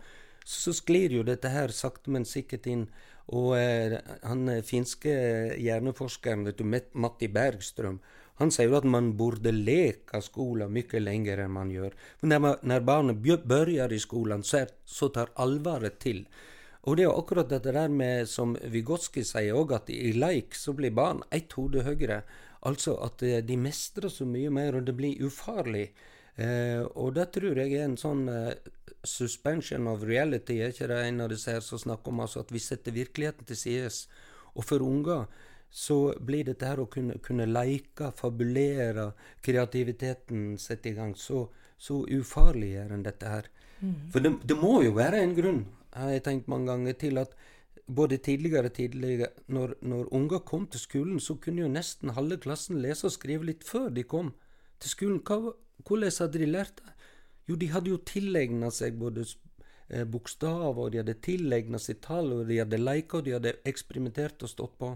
så 0.45 0.75
sklir 0.75 1.13
jo 1.17 1.25
dette 1.27 1.51
her 1.53 1.73
sakte, 1.75 2.11
men 2.11 2.27
sikkert 2.29 2.67
inn. 2.71 2.87
Og 3.33 3.55
eh, 3.57 3.99
han 4.27 4.49
eh, 4.51 4.65
finske 4.67 5.13
hjerneforskeren, 5.61 6.45
vet 6.49 6.59
du, 6.59 6.67
Matti 6.67 7.29
Bergstrøm, 7.33 8.01
han 8.41 8.51
sier 8.51 8.73
jo 8.73 8.79
at 8.79 8.87
man 8.89 9.13
burde 9.15 9.53
leke 9.55 10.19
skolen 10.25 10.73
mye 10.73 11.01
lenger 11.03 11.45
enn 11.45 11.53
man 11.55 11.71
gjør. 11.71 11.93
For 12.19 12.31
når, 12.31 12.63
når 12.67 12.87
barnet 12.89 13.21
begynner 13.23 13.93
i 13.93 14.01
skolen, 14.03 14.43
så, 14.43 14.65
er, 14.65 14.73
så 14.85 15.13
tar 15.15 15.31
alvoret 15.43 16.01
til. 16.03 16.25
Og 16.83 16.97
det 16.99 17.05
er 17.07 17.15
akkurat 17.15 17.51
dette 17.51 17.71
der 17.75 17.93
med, 17.93 18.27
som 18.27 18.57
Vygotsky 18.59 19.23
sier 19.27 19.55
òg, 19.55 19.77
at 19.77 19.93
i 19.95 20.11
leik 20.17 20.57
så 20.59 20.75
blir 20.75 20.95
barn 20.97 21.23
ett 21.31 21.55
hode 21.55 21.85
høyere. 21.87 22.23
Altså 22.67 22.97
at 23.05 23.23
eh, 23.27 23.39
de 23.47 23.59
mestrer 23.61 24.11
så 24.11 24.27
mye 24.27 24.51
mer, 24.51 24.81
og 24.81 24.89
det 24.89 24.97
blir 24.99 25.23
ufarlig. 25.23 25.93
Eh, 26.37 26.81
og 26.97 27.13
det 27.17 27.29
tror 27.35 27.59
jeg 27.61 27.75
er 27.77 27.85
en 27.85 27.99
sånn 28.01 28.25
eh, 28.33 28.55
suspension 29.05 29.89
of 29.91 30.05
reality, 30.07 30.61
er 30.63 30.73
ikke 30.73 30.89
det 30.89 31.01
en 31.05 31.25
av 31.25 31.33
disse 31.33 31.53
her 31.53 31.65
som 31.65 31.81
snakker 31.81 32.13
om 32.13 32.23
altså 32.25 32.41
at 32.45 32.53
vi 32.55 32.63
setter 32.63 32.95
virkeligheten 32.95 33.49
til 33.49 33.59
sides. 33.59 34.07
Og 34.57 34.65
for 34.65 34.85
unger 34.85 35.27
så 35.73 36.13
blir 36.21 36.47
dette 36.49 36.69
her 36.69 36.83
å 36.83 36.89
kunne, 36.93 37.17
kunne 37.25 37.49
leke, 37.49 38.11
fabulere, 38.17 39.11
kreativiteten 39.45 40.59
sette 40.61 40.91
i 40.91 40.97
gang, 40.97 41.15
så, 41.17 41.47
så 41.81 42.03
ufarliggjør 42.05 42.99
dette 43.07 43.33
her. 43.33 43.49
Mm. 43.81 43.95
For 44.13 44.25
det, 44.25 44.35
det, 44.45 44.59
må 44.61 44.83
jo 44.85 44.93
være 44.97 45.23
en 45.25 45.33
grunn, 45.37 45.63
har 45.97 46.13
jeg 46.13 46.25
tenkt 46.29 46.53
mange 46.53 46.69
ganger, 46.69 46.99
til 47.01 47.21
at 47.25 47.33
både 47.89 48.21
tidligere 48.25 48.69
og 48.69 48.77
tidligere, 48.77 49.33
når, 49.53 49.75
når 49.81 50.13
unger 50.15 50.45
kom 50.49 50.69
til 50.71 50.81
skolen, 50.81 51.19
så 51.21 51.37
kunne 51.41 51.65
jo 51.65 51.73
nesten 51.73 52.13
halve 52.17 52.39
klassen 52.45 52.81
lese 52.85 53.09
og 53.09 53.17
skrive 53.17 53.49
litt 53.49 53.65
før 53.67 53.89
de 53.93 54.05
kom 54.09 54.31
til 54.83 54.93
skolen. 54.93 55.23
Hvordan 55.83 56.19
hadde 56.19 56.43
de 56.43 56.51
lært 56.51 56.83
det? 56.83 56.93
Jo, 57.51 57.57
de 57.59 57.71
hadde 57.73 57.91
jo 57.91 58.03
tilegna 58.07 58.71
seg 58.71 58.99
både 59.01 59.25
eh, 59.27 60.05
bokstaver, 60.07 60.85
og 60.85 60.93
de 60.93 61.01
hadde 61.03 61.19
tilegna 61.25 61.81
seg 61.83 61.99
tall, 62.05 62.31
og 62.37 62.45
de 62.51 62.61
hadde 62.63 62.79
leika, 62.79 63.19
og 63.19 63.27
de 63.27 63.35
hadde 63.35 63.57
eksperimentert 63.69 64.45
og 64.47 64.53
stått 64.53 64.77
på. 64.79 64.93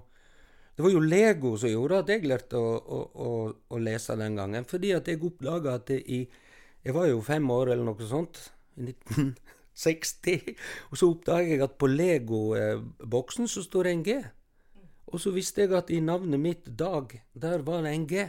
Det 0.77 0.85
var 0.85 0.93
jo 0.93 1.01
Lego 1.01 1.55
som 1.57 1.73
gjorde 1.73 2.03
at 2.03 2.11
jeg 2.13 2.29
lærte 2.29 2.61
å, 2.61 2.73
å, 2.77 2.99
å, 3.27 3.31
å 3.73 3.79
lese 3.81 4.17
den 4.21 4.37
gangen. 4.37 4.67
Fordi 4.69 4.93
at 4.93 5.09
jeg 5.09 5.23
oppdaga 5.25 5.79
at 5.81 5.93
i 5.97 6.27
Jeg 6.87 6.95
var 6.95 7.09
jo 7.09 7.23
fem 7.25 7.49
år 7.51 7.73
eller 7.73 7.89
noe 7.89 8.07
sånt. 8.07 8.39
I 8.77 8.93
1960. 8.93 10.53
Og 10.93 11.01
så 11.01 11.09
oppdaga 11.09 11.49
jeg 11.49 11.63
at 11.65 11.79
på 11.81 11.89
Lego-boksen 11.89 13.49
så 13.49 13.65
står 13.65 13.89
det 13.89 13.95
en 13.95 14.05
G. 14.05 14.19
Og 15.07 15.23
så 15.23 15.33
visste 15.33 15.65
jeg 15.65 15.73
at 15.75 15.91
i 15.91 16.03
navnet 16.05 16.43
mitt 16.45 16.69
Dag, 16.69 17.17
der 17.33 17.65
var 17.65 17.83
det 17.83 17.95
en 17.97 18.07
G. 18.07 18.29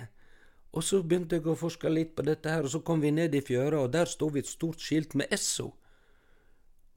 Og 0.76 0.84
så 0.84 1.02
begynte 1.04 1.38
jeg 1.38 1.48
å 1.48 1.58
forske 1.58 1.90
litt 1.90 2.16
på 2.18 2.26
dette 2.28 2.52
her, 2.52 2.66
og 2.68 2.74
så 2.74 2.82
kom 2.86 3.02
vi 3.02 3.14
ned 3.16 3.36
i 3.36 3.42
fjøra, 3.42 3.86
og 3.86 3.94
der 3.94 4.10
sto 4.10 4.30
vi 4.34 4.44
et 4.44 4.50
stort 4.50 4.84
skilt 4.84 5.16
med 5.18 5.32
Esso. 5.34 5.72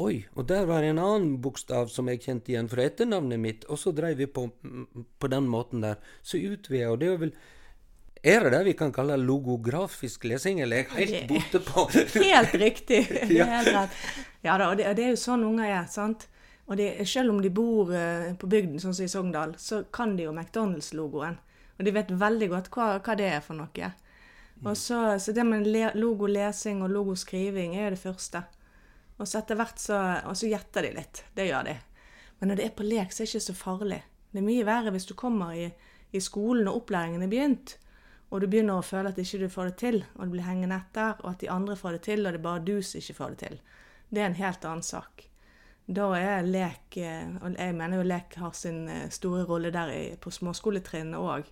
Oi, 0.00 0.24
og 0.32 0.46
der 0.48 0.64
var 0.68 0.82
en 0.84 0.98
annen 0.98 1.36
bokstav 1.44 1.90
som 1.92 2.08
jeg 2.08 2.22
kjente 2.24 2.52
igjen 2.52 2.68
fra 2.72 2.86
etternavnet 2.88 3.40
mitt, 3.40 3.64
og 3.68 3.78
så 3.78 3.92
dreiv 3.92 4.20
vi 4.22 4.28
på 4.32 4.46
på 5.20 5.28
den 5.28 5.48
måten 5.48 5.84
der. 5.84 5.98
Så 6.22 6.40
utvida, 6.40 6.88
og 6.90 7.02
det 7.02 7.10
er 7.12 7.18
vel 7.20 7.34
er 8.22 8.44
det 8.44 8.50
det 8.52 8.64
vi 8.64 8.72
kan 8.76 8.92
kalle 8.92 9.16
logografisk 9.16 10.24
lesing, 10.28 10.60
eller 10.60 10.82
er 10.82 10.98
jeg 11.00 11.08
helt 11.08 11.28
borte 11.28 11.60
på 11.64 11.86
Helt 12.26 12.54
riktig. 12.60 13.06
Er 13.40 13.48
helt 13.48 13.72
rett. 13.72 14.02
Ja 14.44 14.58
da, 14.60 14.70
og 14.70 14.76
det, 14.76 14.90
det 14.96 15.06
er 15.06 15.14
jo 15.14 15.20
sånn 15.20 15.44
unger 15.44 15.68
er, 15.68 15.86
sant. 15.88 16.26
Og 16.68 16.76
det, 16.76 16.90
selv 17.08 17.32
om 17.32 17.40
de 17.42 17.50
bor 17.52 17.88
uh, 17.92 18.30
på 18.38 18.48
bygden, 18.48 18.80
sånn 18.80 18.94
som 18.96 19.04
i 19.04 19.10
Sogndal, 19.10 19.54
så 19.58 19.82
kan 19.92 20.12
de 20.16 20.28
jo 20.28 20.34
McDonald's-logoen. 20.34 21.40
Og 21.80 21.86
de 21.86 21.96
vet 21.96 22.10
veldig 22.12 22.48
godt 22.52 22.66
hva, 22.74 22.86
hva 23.00 23.16
det 23.16 23.26
er 23.32 23.40
for 23.40 23.56
noe. 23.56 23.90
Så, 24.76 24.98
så 25.16 25.32
det 25.32 25.44
med 25.48 25.68
logolesing 25.96 26.82
og 26.84 26.92
logoskriving 26.92 27.78
er 27.78 27.86
jo 27.86 27.94
det 27.94 28.02
første. 28.02 28.42
Og 29.16 29.28
så 29.28 29.40
etter 29.40 29.56
hvert 29.56 29.80
så, 29.80 30.00
og 30.28 30.36
så 30.36 30.50
gjetter 30.50 30.84
de 30.84 30.90
litt. 30.98 31.22
Det 31.32 31.48
gjør 31.48 31.70
de. 31.70 31.76
Men 32.40 32.52
når 32.52 32.60
det 32.60 32.66
er 32.66 32.76
på 32.76 32.84
lek, 32.84 33.12
så 33.12 33.22
er 33.22 33.26
det 33.26 33.32
ikke 33.32 33.46
så 33.46 33.56
farlig. 33.56 34.00
Det 34.30 34.42
er 34.42 34.46
mye 34.46 34.66
verre 34.68 34.92
hvis 34.92 35.08
du 35.08 35.14
kommer 35.16 35.56
i, 35.56 35.70
i 36.12 36.20
skolen 36.20 36.68
og 36.68 36.82
opplæringen 36.82 37.24
er 37.24 37.32
begynt, 37.32 37.78
og 38.30 38.44
du 38.44 38.46
begynner 38.46 38.78
å 38.78 38.86
føle 38.86 39.10
at 39.10 39.18
ikke 39.18 39.40
du 39.42 39.48
får 39.50 39.72
det 39.72 39.76
til, 39.80 39.98
og 40.14 40.28
du 40.28 40.36
blir 40.36 40.46
hengende 40.46 40.78
etter, 40.78 41.16
og 41.24 41.32
at 41.32 41.40
de 41.42 41.50
andre 41.50 41.76
får 41.76 41.96
det 41.96 42.04
til, 42.06 42.22
og 42.22 42.30
det 42.30 42.38
er 42.38 42.46
bare 42.46 42.64
du 42.68 42.76
som 42.84 43.00
ikke 43.00 43.16
får 43.18 43.32
det 43.34 43.40
til. 43.48 43.58
Det 44.10 44.22
er 44.22 44.30
en 44.30 44.38
helt 44.38 44.68
annen 44.68 44.86
sak. 44.86 45.24
Da 45.90 46.06
er 46.14 46.46
lek 46.46 46.94
Og 47.42 47.56
jeg 47.56 47.74
mener 47.74 47.96
jo 47.98 48.06
lek 48.06 48.36
har 48.38 48.52
sin 48.54 48.84
eh, 48.88 49.08
store 49.10 49.42
rolle 49.48 49.72
der 49.74 49.90
på 50.22 50.30
småskoletrinnet 50.30 51.18
òg. 51.18 51.48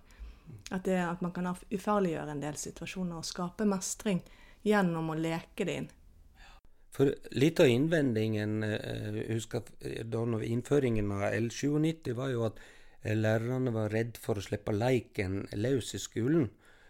At, 0.69 0.83
det, 0.85 0.99
at 1.01 1.21
man 1.25 1.33
kan 1.33 1.47
ufarliggjøre 1.49 2.35
en 2.35 2.43
del 2.43 2.57
situasjoner 2.59 3.21
og 3.21 3.25
skape 3.27 3.65
mestring 3.65 4.21
gjennom 4.65 5.09
å 5.09 5.17
leke 5.17 5.65
det 5.65 5.77
inn. 5.81 5.89
For 6.93 7.13
litt 7.37 7.59
av 7.61 7.69
innvendingen 7.69 8.63
jeg 8.65 8.79
eh, 8.81 9.33
husker 9.35 9.65
da 10.09 10.23
innføringen 10.45 11.11
av 11.13 11.27
L97 11.31 12.15
var 12.17 12.31
jo 12.33 12.47
at 12.47 12.57
eh, 13.03 13.15
lærerne 13.17 13.73
var 13.75 13.93
redd 13.93 14.17
for 14.21 14.39
å 14.39 14.45
slippe 14.45 14.73
leiken 14.73 15.43
løs 15.53 15.93
i 15.95 16.01
skolen. 16.01 16.49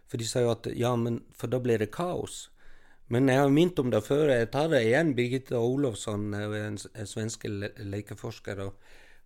For 0.10 0.18
de 0.18 0.26
sa 0.26 0.42
jo 0.46 0.54
at 0.56 0.72
ja, 0.74 0.96
men 0.98 1.22
for 1.38 1.52
da 1.52 1.60
blir 1.62 1.84
det 1.84 1.92
kaos. 1.94 2.48
Men 3.10 3.30
jeg 3.30 3.42
har 3.42 3.52
minnet 3.54 3.80
om 3.82 3.90
det 3.90 4.02
før. 4.06 4.32
Jeg 4.32 4.50
tar 4.54 4.70
det 4.72 4.84
igjen. 4.86 5.16
Birgitte 5.18 5.58
Olofsson, 5.58 6.28
en 6.34 6.78
svenske 7.10 7.50
lekeforsker. 7.50 8.62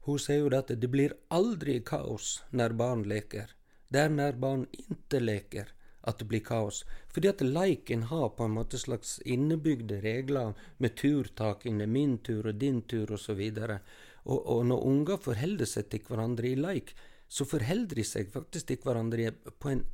Hun 0.08 0.20
sier 0.20 0.44
jo 0.44 0.52
at 0.56 0.72
det 0.72 0.90
blir 0.92 1.16
aldri 1.32 1.82
kaos 1.84 2.38
når 2.52 2.76
barn 2.80 3.04
leker. 3.08 3.52
Er 3.94 4.10
når 4.10 4.40
barn 4.42 4.68
ikke 4.74 5.22
leker 5.22 5.72
at 6.04 6.20
det 6.20 6.28
blir 6.28 6.44
kaos. 6.44 6.84
Fordi 7.14 7.30
at 7.32 7.42
leiken 7.46 8.08
har 8.10 8.34
på 8.36 8.48
en 8.48 8.56
måte 8.58 8.80
slags 8.80 9.18
innebygde 9.26 10.02
regler 10.04 10.54
med 10.84 10.98
turtaking, 11.00 11.80
det 11.80 11.88
er 11.88 11.94
min 11.94 12.18
tur 12.26 12.50
og 12.52 12.60
din 12.60 12.82
tur 12.90 13.16
osv. 13.16 13.40
Og, 13.40 13.78
og, 14.26 14.40
og 14.56 14.66
når 14.72 14.88
unger 14.90 15.22
forholder 15.24 15.70
seg 15.70 15.88
til 15.92 16.04
hverandre 16.10 16.52
i 16.52 16.60
leik, 16.60 16.94
så 17.28 17.48
forholder 17.48 17.98
de 17.98 18.06
seg 18.08 18.34
faktisk 18.34 18.70
til 18.70 18.84
hverandre 18.84 19.32
på 19.32 19.72
en 19.72 19.86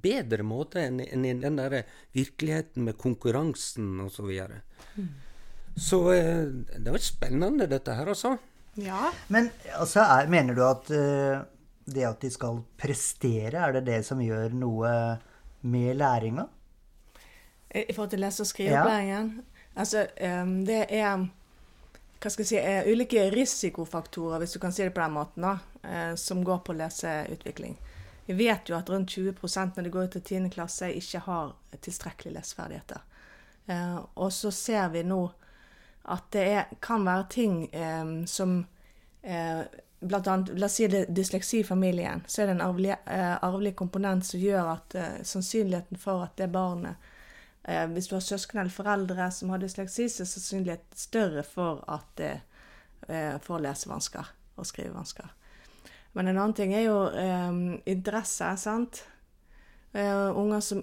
bedre 0.00 0.46
måte 0.46 0.80
enn, 0.86 1.02
enn 1.04 1.26
i 1.26 1.36
den 1.42 1.58
der 1.58 1.82
virkeligheten 2.16 2.86
med 2.86 2.98
konkurransen 2.98 3.98
osv. 4.06 4.16
Så, 4.16 4.26
videre. 4.30 4.62
mm. 4.96 5.08
så 5.76 6.00
eh, 6.14 6.44
det 6.78 6.94
var 6.94 7.04
spennende, 7.04 7.68
dette 7.68 7.94
her, 7.98 8.14
altså. 8.14 8.36
Ja. 8.80 9.10
Men 9.28 9.50
altså, 9.76 10.06
er, 10.06 10.30
mener 10.30 10.56
du 10.56 10.64
at 10.64 10.94
uh 10.94 11.40
det 11.94 12.06
at 12.08 12.22
de 12.22 12.30
skal 12.32 12.62
prestere, 12.78 13.54
er 13.58 13.76
det 13.78 13.84
det 13.88 14.00
som 14.06 14.22
gjør 14.22 14.54
noe 14.56 14.94
med 15.60 15.98
læringa? 15.98 16.46
I 17.70 17.92
forhold 17.92 18.10
til 18.10 18.24
lese- 18.24 18.42
og 18.42 18.50
skriveopplæringen? 18.50 19.30
Ja. 19.36 19.66
Altså, 19.80 20.06
um, 20.42 20.56
det 20.66 20.86
er 20.88 21.28
hva 22.20 22.28
skal 22.28 22.42
jeg 22.42 22.48
si, 22.50 22.56
er 22.58 22.88
ulike 22.90 23.30
risikofaktorer, 23.32 24.42
hvis 24.42 24.52
du 24.52 24.58
kan 24.60 24.74
si 24.76 24.82
det 24.82 24.92
på 24.92 25.00
den 25.00 25.14
måten, 25.14 25.46
da, 25.46 25.54
uh, 25.86 26.16
som 26.20 26.42
går 26.44 26.64
på 26.66 26.76
leseutvikling. 26.76 27.78
Vi 28.26 28.34
vet 28.34 28.68
jo 28.68 28.76
at 28.76 28.90
rundt 28.90 29.10
20% 29.10 29.76
når 29.76 29.86
de 29.86 29.90
går 29.90 30.08
ut 30.08 30.12
til 30.18 30.22
10. 30.22 30.50
klasse, 30.54 30.92
ikke 30.94 31.22
har 31.24 31.54
tilstrekkelige 31.80 32.36
leseferdigheter. 32.36 33.00
Eh, 33.66 33.98
og 34.14 34.32
så 34.32 34.50
ser 34.50 34.88
vi 34.88 35.02
nå 35.06 35.20
at 36.10 36.30
det 36.34 36.44
er, 36.48 36.70
kan 36.82 37.04
være 37.06 37.26
ting 37.30 37.56
eh, 37.74 38.12
som 38.30 38.56
eh, 39.22 39.62
blant 40.00 40.26
annet, 40.26 40.58
La 40.58 40.66
oss 40.66 40.74
si 40.74 40.88
det 40.88 41.04
dysleksi 41.08 41.58
i 41.58 41.64
familien. 41.64 42.24
Så 42.26 42.42
er 42.42 42.46
det 42.46 42.52
en 42.56 42.60
arvelig, 42.64 42.96
eh, 43.06 43.44
arvelig 43.44 43.74
komponent 43.76 44.26
som 44.26 44.40
gjør 44.40 44.72
at 44.74 44.94
eh, 44.94 45.18
sannsynligheten 45.22 46.00
for 46.00 46.24
at 46.24 46.36
det 46.40 46.48
barnet 46.52 46.96
eh, 47.64 47.86
Hvis 47.86 48.08
du 48.08 48.14
har 48.16 48.24
søsken 48.24 48.60
eller 48.60 48.72
foreldre 48.72 49.30
som 49.30 49.50
har 49.50 49.58
dysleksi, 49.58 50.08
så 50.08 50.22
er 50.22 50.32
sannsynligheten 50.32 50.96
større 50.96 51.42
for 51.42 51.84
at 51.88 52.16
det 52.16 52.38
får 53.42 53.62
lesevansker 53.64 54.26
og 54.60 54.66
skrivevansker. 54.68 55.30
Men 56.12 56.28
en 56.28 56.36
annen 56.38 56.52
ting 56.54 56.74
er 56.76 56.82
jo 56.84 56.98
interesse, 57.88 58.50
sant. 58.60 59.00
unger 59.96 60.60
som 60.60 60.82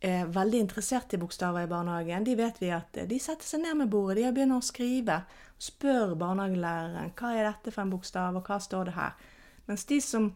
er 0.00 0.30
veldig 0.30 0.60
interessert 0.62 1.12
i 1.12 1.18
bokstaver 1.18 1.66
i 1.66 1.68
barnehagen, 1.68 2.24
de 2.24 2.36
vet 2.38 2.62
vi 2.62 2.70
at 2.70 2.96
de 3.10 3.18
setter 3.20 3.44
seg 3.44 3.64
ned 3.64 3.82
med 3.82 3.90
bordet, 3.90 4.22
de 4.22 4.32
begynner 4.32 4.62
å 4.62 4.64
skrive. 4.64 5.18
Spør 5.58 6.14
barnehagelæreren 6.20 7.14
hva 7.16 7.32
er 7.32 7.48
dette 7.48 7.72
for 7.72 7.84
en 7.84 7.92
bokstav, 7.94 8.36
og 8.36 8.44
hva 8.44 8.58
står 8.60 8.90
det 8.90 8.96
her. 8.98 9.14
Mens 9.66 9.86
de 9.88 10.00
som 10.04 10.30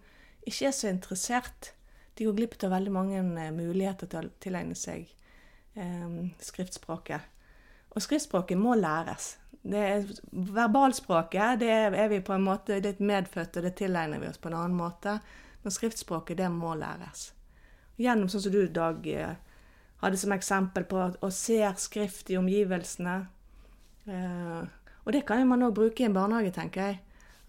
ikke 0.49 0.71
er 0.71 0.77
så 0.77 0.89
interessert, 0.89 1.75
de 2.17 2.27
går 2.27 2.39
glipp 2.39 2.57
av 2.65 2.73
veldig 2.75 2.93
mange 2.93 3.21
eh, 3.21 3.53
muligheter 3.55 4.09
til 4.11 4.29
å 4.29 4.33
tilegne 4.43 4.77
seg 4.77 5.05
eh, 5.77 6.17
skriftspråket. 6.45 7.29
Og 7.91 8.05
skriftspråket 8.05 8.59
må 8.59 8.75
læres. 8.79 9.35
Det 9.61 9.81
er, 9.81 10.09
verbalspråket 10.57 11.61
det 11.61 11.69
er, 11.69 12.09
vi 12.09 12.23
på 12.25 12.33
en 12.33 12.47
måte, 12.47 12.81
det 12.81 12.95
er 12.95 13.05
medfødt, 13.05 13.59
og 13.61 13.67
det 13.67 13.75
tilegner 13.77 14.23
vi 14.23 14.31
oss 14.31 14.41
på 14.41 14.49
en 14.49 14.57
annen 14.63 14.79
måte. 14.79 15.19
Men 15.61 15.75
skriftspråket, 15.75 16.39
det 16.41 16.49
må 16.53 16.73
læres. 16.81 17.31
Gjennom 18.01 18.31
sånn 18.33 18.47
som 18.47 18.55
du, 18.55 18.63
Dag, 18.73 19.05
eh, 19.05 19.37
hadde 20.01 20.21
som 20.21 20.33
eksempel 20.33 20.87
på 20.89 21.03
å 21.21 21.33
se 21.35 21.61
skrift 21.77 22.33
i 22.33 22.39
omgivelsene. 22.41 23.17
Eh, 24.09 24.63
og 25.11 25.15
det 25.15 25.25
kan 25.27 25.43
man 25.49 25.65
òg 25.67 25.73
bruke 25.75 26.05
i 26.05 26.07
en 26.07 26.15
barnehage, 26.15 26.53
tenker 26.55 26.85
jeg. 26.87 26.99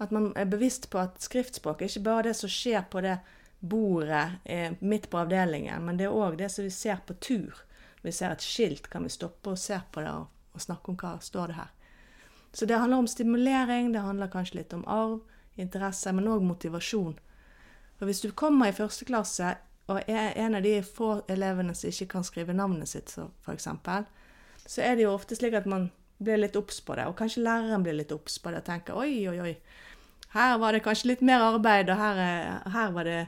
At 0.02 0.10
man 0.10 0.32
er 0.34 0.48
bevisst 0.50 0.88
på 0.90 0.98
at 0.98 1.20
skriftspråk 1.22 1.84
er 1.84 1.92
ikke 1.92 2.08
bare 2.08 2.24
det 2.26 2.32
som 2.40 2.50
skjer 2.50 2.88
på 2.90 3.04
det 3.06 3.20
bordet 3.60 4.40
eh, 4.50 4.74
midt 4.80 5.12
på 5.12 5.20
avdelingen, 5.22 5.86
men 5.86 6.00
det 6.00 6.08
er 6.08 6.16
òg 6.18 6.40
det 6.40 6.50
som 6.50 6.66
vi 6.66 6.72
ser 6.74 7.04
på 7.06 7.14
tur. 7.22 7.60
Vi 8.02 8.12
ser 8.12 8.34
et 8.34 8.42
skilt, 8.42 8.90
kan 8.90 9.06
vi 9.06 9.14
stoppe 9.14 9.54
og 9.54 9.62
se 9.62 9.78
på 9.94 10.02
det 10.02 10.10
og, 10.10 10.26
og 10.58 10.66
snakke 10.66 10.90
om 10.90 10.98
hva 11.04 11.14
står 11.22 11.54
det 11.54 11.60
her. 11.60 11.70
Så 12.50 12.66
det 12.66 12.82
handler 12.82 13.04
om 13.06 13.12
stimulering, 13.14 13.94
det 13.94 14.08
handler 14.10 14.34
kanskje 14.34 14.64
litt 14.64 14.74
om 14.74 14.88
arv, 14.90 15.22
interesse, 15.62 16.18
men 16.18 16.34
òg 16.34 16.42
motivasjon. 16.42 17.14
For 18.02 18.10
hvis 18.10 18.26
du 18.26 18.32
kommer 18.34 18.74
i 18.74 18.80
første 18.82 19.06
klasse 19.06 19.54
og 19.86 20.02
er 20.10 20.34
en 20.34 20.58
av 20.58 20.66
de 20.66 20.80
få 20.82 21.20
elevene 21.30 21.78
som 21.78 21.94
ikke 21.94 22.10
kan 22.18 22.26
skrive 22.26 22.58
navnet 22.58 22.90
sitt, 22.90 23.14
f.eks., 23.46 23.70
så 24.66 24.82
er 24.82 24.96
det 24.98 25.06
jo 25.06 25.14
ofte 25.14 25.38
slik 25.38 25.62
at 25.62 25.70
man 25.70 25.92
blir 26.24 26.40
litt 26.42 26.58
obs 26.60 26.82
på 26.86 26.96
det. 26.98 27.08
Og 27.10 27.18
kanskje 27.20 27.44
læreren 27.46 27.84
blir 27.86 27.98
litt 27.98 28.14
obs 28.16 28.38
på 28.42 28.52
det 28.52 28.62
og 28.62 28.68
tenker 28.68 29.00
oi, 29.00 29.14
oi, 29.32 29.40
oi. 29.42 29.54
Her 30.32 30.58
var 30.62 30.76
det 30.76 30.84
kanskje 30.86 31.12
litt 31.12 31.24
mer 31.28 31.44
arbeid, 31.44 31.90
og 31.92 32.00
her, 32.00 32.22
her 32.72 32.94
var 32.96 33.10
det 33.10 33.20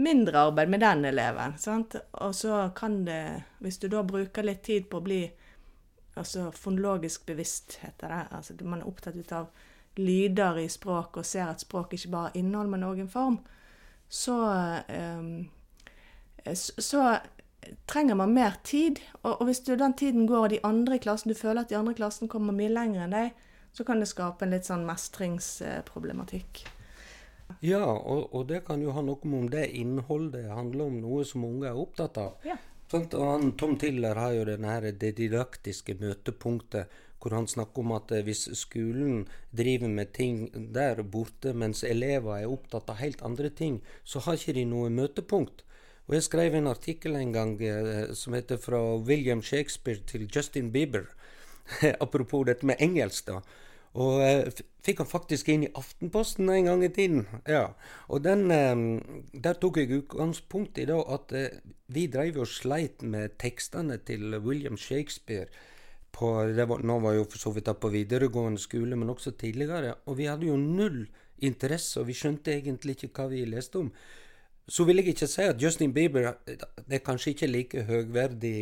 mindre 0.00 0.46
arbeid 0.48 0.72
med 0.72 0.82
den 0.82 1.04
eleven. 1.12 1.54
Sant? 1.62 1.94
Og 2.24 2.34
så 2.34 2.64
kan 2.76 3.04
det, 3.06 3.22
hvis 3.62 3.78
du 3.78 3.86
da 3.92 4.02
bruker 4.06 4.46
litt 4.46 4.64
tid 4.66 4.88
på 4.90 4.98
å 4.98 5.06
bli 5.06 5.20
altså 6.18 6.48
fonologisk 6.52 7.28
bevisst, 7.28 7.78
heter 7.84 8.10
det, 8.10 8.24
altså 8.34 8.56
man 8.64 8.82
er 8.82 8.90
opptatt 8.90 9.32
av 9.32 9.52
lyder 10.00 10.58
i 10.58 10.66
språk 10.70 11.20
og 11.20 11.26
ser 11.26 11.46
at 11.46 11.62
språk 11.62 11.94
ikke 11.94 12.10
bare 12.10 12.30
har 12.30 12.40
innhold, 12.40 12.70
men 12.72 12.86
òg 12.86 13.04
en 13.04 13.10
form, 13.10 13.38
så 14.10 14.36
um, 14.90 15.32
Eh, 16.44 16.54
så 16.54 17.16
trenger 17.90 18.14
man 18.14 18.34
mer 18.34 18.56
tid. 18.64 19.00
Og, 19.22 19.44
hvis 19.48 19.62
du 19.66 19.74
den 19.76 19.94
tiden 19.94 20.26
går, 20.26 20.44
og 20.44 20.50
de 20.50 20.64
andre 20.66 20.96
i 20.96 21.02
klassen, 21.02 21.32
du 21.32 21.38
føler 21.38 21.62
at 21.62 21.70
de 21.70 21.78
andre 21.78 21.94
i 21.94 22.00
klassen 22.00 22.28
kommer 22.28 22.56
mye 22.56 22.72
lenger 22.72 23.06
enn 23.06 23.16
deg, 23.16 23.46
så 23.72 23.86
kan 23.86 24.02
det 24.02 24.10
skape 24.10 24.46
en 24.46 24.54
litt 24.54 24.66
sånn 24.66 24.86
mestringsproblematikk. 24.88 26.64
Ja, 27.66 27.84
og, 27.84 28.30
og, 28.30 28.46
det 28.48 28.64
kan 28.66 28.82
jo 28.82 28.94
ha 28.94 29.02
noe 29.02 29.18
med 29.26 29.38
om 29.38 29.48
det 29.50 29.68
innholdet 29.76 30.50
handler 30.54 30.86
om 30.86 30.98
noe 31.02 31.24
som 31.26 31.44
unge 31.46 31.70
er 31.70 31.78
opptatt 31.78 32.18
av. 32.22 32.36
Ja. 32.46 32.56
Sånt, 32.90 33.14
og 33.14 33.26
han, 33.26 33.52
Tom 33.58 33.76
Tiller 33.78 34.18
har 34.18 34.34
jo 34.34 34.46
denne 34.48 34.70
her, 34.72 34.88
det 34.98 35.12
didaktiske 35.18 35.94
møtepunktet 36.00 36.90
hvor 37.20 37.36
han 37.36 37.46
snakker 37.46 37.84
om 37.84 37.92
at 37.94 38.12
eh, 38.16 38.24
hvis 38.24 38.46
skolen 38.56 39.26
driver 39.52 39.92
med 39.92 40.12
ting 40.16 40.46
der 40.74 41.02
borte, 41.04 41.52
mens 41.52 41.84
elever 41.84 42.40
er 42.40 42.50
opptatt 42.50 42.88
av 42.90 43.00
helt 43.02 43.22
andre 43.22 43.50
ting, 43.52 43.80
så 44.04 44.22
har 44.24 44.38
ikke 44.38 44.56
de 44.56 44.64
noe 44.68 44.88
møtepunkt. 44.94 45.62
Og 46.10 46.16
jeg 46.16 46.26
skrev 46.26 46.56
en 46.58 46.66
artikkel 46.66 47.14
en 47.14 47.32
gang 47.32 47.52
eh, 47.62 48.14
som 48.18 48.34
heter 48.34 48.58
'Fra 48.58 48.98
William 48.98 49.42
Shakespeare 49.42 50.00
til 50.06 50.26
Justin 50.26 50.72
Bieber'. 50.74 51.06
Apropos 52.04 52.44
dette 52.46 52.66
med 52.66 52.74
engelsk, 52.80 53.28
da. 53.28 53.40
Og 53.94 54.20
eh, 54.22 54.60
fikk 54.86 55.02
han 55.02 55.10
faktisk 55.10 55.48
inn 55.50 55.66
i 55.66 55.72
Aftenposten 55.78 56.50
en 56.50 56.68
gang 56.68 56.84
i 56.84 56.92
tiden. 56.94 57.26
Ja. 57.46 57.72
Og 58.08 58.24
den, 58.24 58.50
eh, 58.50 58.74
der 59.34 59.58
tok 59.58 59.78
jeg 59.78 60.02
utgangspunkt 60.02 60.78
i 60.78 60.86
da 60.90 61.00
at 61.14 61.32
eh, 61.32 61.58
vi 61.86 62.06
drev 62.10 62.42
og 62.42 62.50
sleit 62.50 63.02
med 63.02 63.38
tekstene 63.38 63.98
til 64.06 64.38
William 64.42 64.78
Shakespeare. 64.78 65.46
På, 66.10 66.42
var, 66.42 66.82
nå 66.82 66.98
var 66.98 67.14
jo 67.14 67.26
for 67.30 67.38
så 67.38 67.54
vidt 67.54 67.70
på 67.80 67.90
videregående 67.94 68.58
skole, 68.58 68.96
men 68.96 69.10
også 69.10 69.30
tidligere. 69.30 69.94
Og 70.06 70.18
vi 70.18 70.26
hadde 70.26 70.50
jo 70.50 70.56
null 70.58 71.04
interesse, 71.38 72.00
og 72.00 72.08
vi 72.10 72.18
skjønte 72.18 72.50
egentlig 72.50 72.98
ikke 72.98 73.14
hva 73.14 73.30
vi 73.30 73.44
leste 73.46 73.78
om. 73.78 73.92
Så 74.68 74.84
vil 74.86 75.00
jeg 75.00 75.14
ikke 75.14 75.26
si 75.30 75.46
at 75.48 75.62
Justin 75.62 75.92
Bieber 75.92 76.32
det 76.46 77.00
er 77.00 77.04
kanskje 77.04 77.32
ikke 77.34 77.50
like 77.50 77.82
høgverdig 77.88 78.54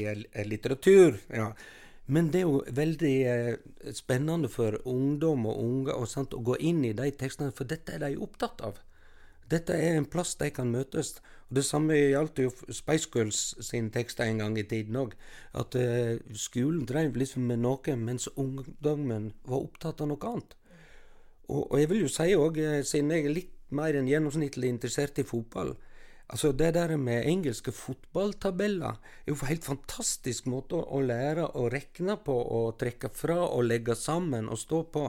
litteratur. 0.46 1.18
Ja. 1.34 1.52
Men 2.08 2.30
det 2.32 2.40
er 2.40 2.46
jo 2.46 2.62
veldig 2.72 3.16
eh, 3.28 3.56
spennende 3.92 4.48
for 4.48 4.78
ungdom 4.88 5.44
og 5.46 5.58
unge 5.60 5.96
og 5.96 6.08
sant, 6.08 6.32
å 6.32 6.40
gå 6.40 6.56
inn 6.64 6.80
i 6.88 6.94
de 6.96 7.10
tekstene, 7.12 7.52
for 7.52 7.68
dette 7.68 7.92
er 7.92 8.00
de 8.06 8.14
opptatt 8.24 8.62
av. 8.64 8.78
Dette 9.48 9.76
er 9.76 9.96
en 9.96 10.08
plass 10.08 10.34
de 10.40 10.48
kan 10.52 10.70
møtes. 10.72 11.18
Og 11.48 11.58
Det 11.60 11.64
samme 11.64 11.96
gjaldt 11.96 12.40
jo 12.42 12.52
Spice 12.72 13.08
Girls 13.12 13.40
sine 13.64 13.92
tekster 13.92 14.28
en 14.28 14.42
gang 14.42 14.56
i 14.60 14.64
tiden 14.68 14.96
òg. 15.00 15.14
At 15.56 15.76
uh, 15.76 16.16
skolen 16.36 16.84
drev 16.88 17.16
liksom 17.16 17.46
med 17.48 17.62
noe, 17.64 17.96
mens 17.96 18.28
ungdommen 18.36 19.32
var 19.48 19.64
opptatt 19.64 20.02
av 20.04 20.10
noe 20.10 20.32
annet. 20.32 20.56
Og, 21.48 21.62
og 21.62 21.76
jeg 21.80 21.88
vil 21.92 22.04
jo 22.04 22.10
si 22.12 22.34
òg, 22.36 22.60
eh, 22.60 22.82
siden 22.84 23.14
jeg 23.14 23.24
er 23.24 23.36
litt 23.36 23.54
mer 23.72 23.96
enn 23.96 24.08
gjennomsnittlig 24.08 24.68
interessert 24.68 25.20
i 25.20 25.24
fotball, 25.28 25.74
Altså 26.28 26.52
Det 26.52 26.74
der 26.76 26.96
med 27.00 27.24
engelske 27.24 27.72
fotballtabeller 27.72 28.98
er 29.24 29.30
jo 29.30 29.36
en 29.38 29.48
helt 29.48 29.64
fantastisk 29.64 30.48
måte 30.52 30.76
å, 30.76 31.00
lære 31.00 31.46
å 31.56 31.68
regne 31.72 32.18
på 32.20 32.34
og 32.36 32.74
trekke 32.80 33.08
fra 33.16 33.38
og 33.46 33.64
legge 33.64 33.96
sammen 33.96 34.50
og 34.52 34.60
stå 34.60 34.82
på. 34.92 35.04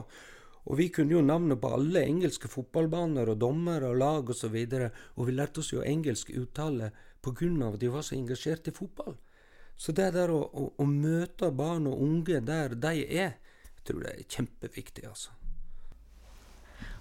Og 0.64 0.78
vi 0.78 0.88
kunne 0.88 1.18
jo 1.18 1.24
navnet 1.24 1.60
på 1.60 1.72
alle 1.76 2.06
engelske 2.08 2.48
fotballbaner 2.48 3.28
og 3.28 3.40
dommere 3.40 3.90
og 3.90 4.00
lag 4.00 4.22
osv. 4.22 4.30
Og, 4.30 4.38
så 4.40 4.48
videre, 4.54 4.88
og 5.16 5.28
vi 5.28 5.34
lærte 5.36 5.60
oss 5.60 5.74
jo 5.74 5.84
engelsk 5.84 6.32
uttale 6.32 6.90
pga. 7.20 7.68
at 7.68 7.80
de 7.80 7.92
var 7.92 8.02
så 8.02 8.16
engasjert 8.16 8.68
i 8.68 8.72
fotball. 8.72 9.18
Så 9.76 9.92
det 9.92 10.14
der 10.14 10.30
å, 10.32 10.40
å, 10.40 10.72
å, 10.76 10.84
møte 10.84 11.50
barn 11.50 11.86
og 11.86 12.00
unge 12.00 12.40
der 12.40 12.74
de 12.74 13.04
er, 13.04 13.36
jeg 13.76 13.84
tror 13.84 14.00
det 14.04 14.10
er 14.14 14.24
kjempeviktig, 14.28 15.04
altså. 15.08 15.30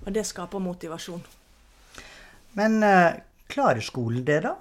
Og 0.04 0.12
det 0.12 0.26
skaper 0.28 0.60
motivasjon. 0.60 1.24
Men 2.56 2.84
uh 2.84 3.29
Klarer 3.50 3.82
skolen 3.82 4.26
det, 4.28 4.42
da? 4.46 4.56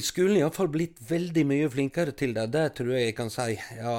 Skolen 0.00 0.38
er 0.38 0.46
iallfall 0.46 0.70
blitt 0.72 1.00
veldig 1.04 1.42
mye 1.48 1.68
flinkere 1.68 2.14
til 2.16 2.32
det. 2.36 2.46
Det 2.54 2.64
tror 2.78 2.94
jeg 2.94 3.10
jeg 3.10 3.16
kan 3.18 3.32
si. 3.32 3.56
ja. 3.76 3.96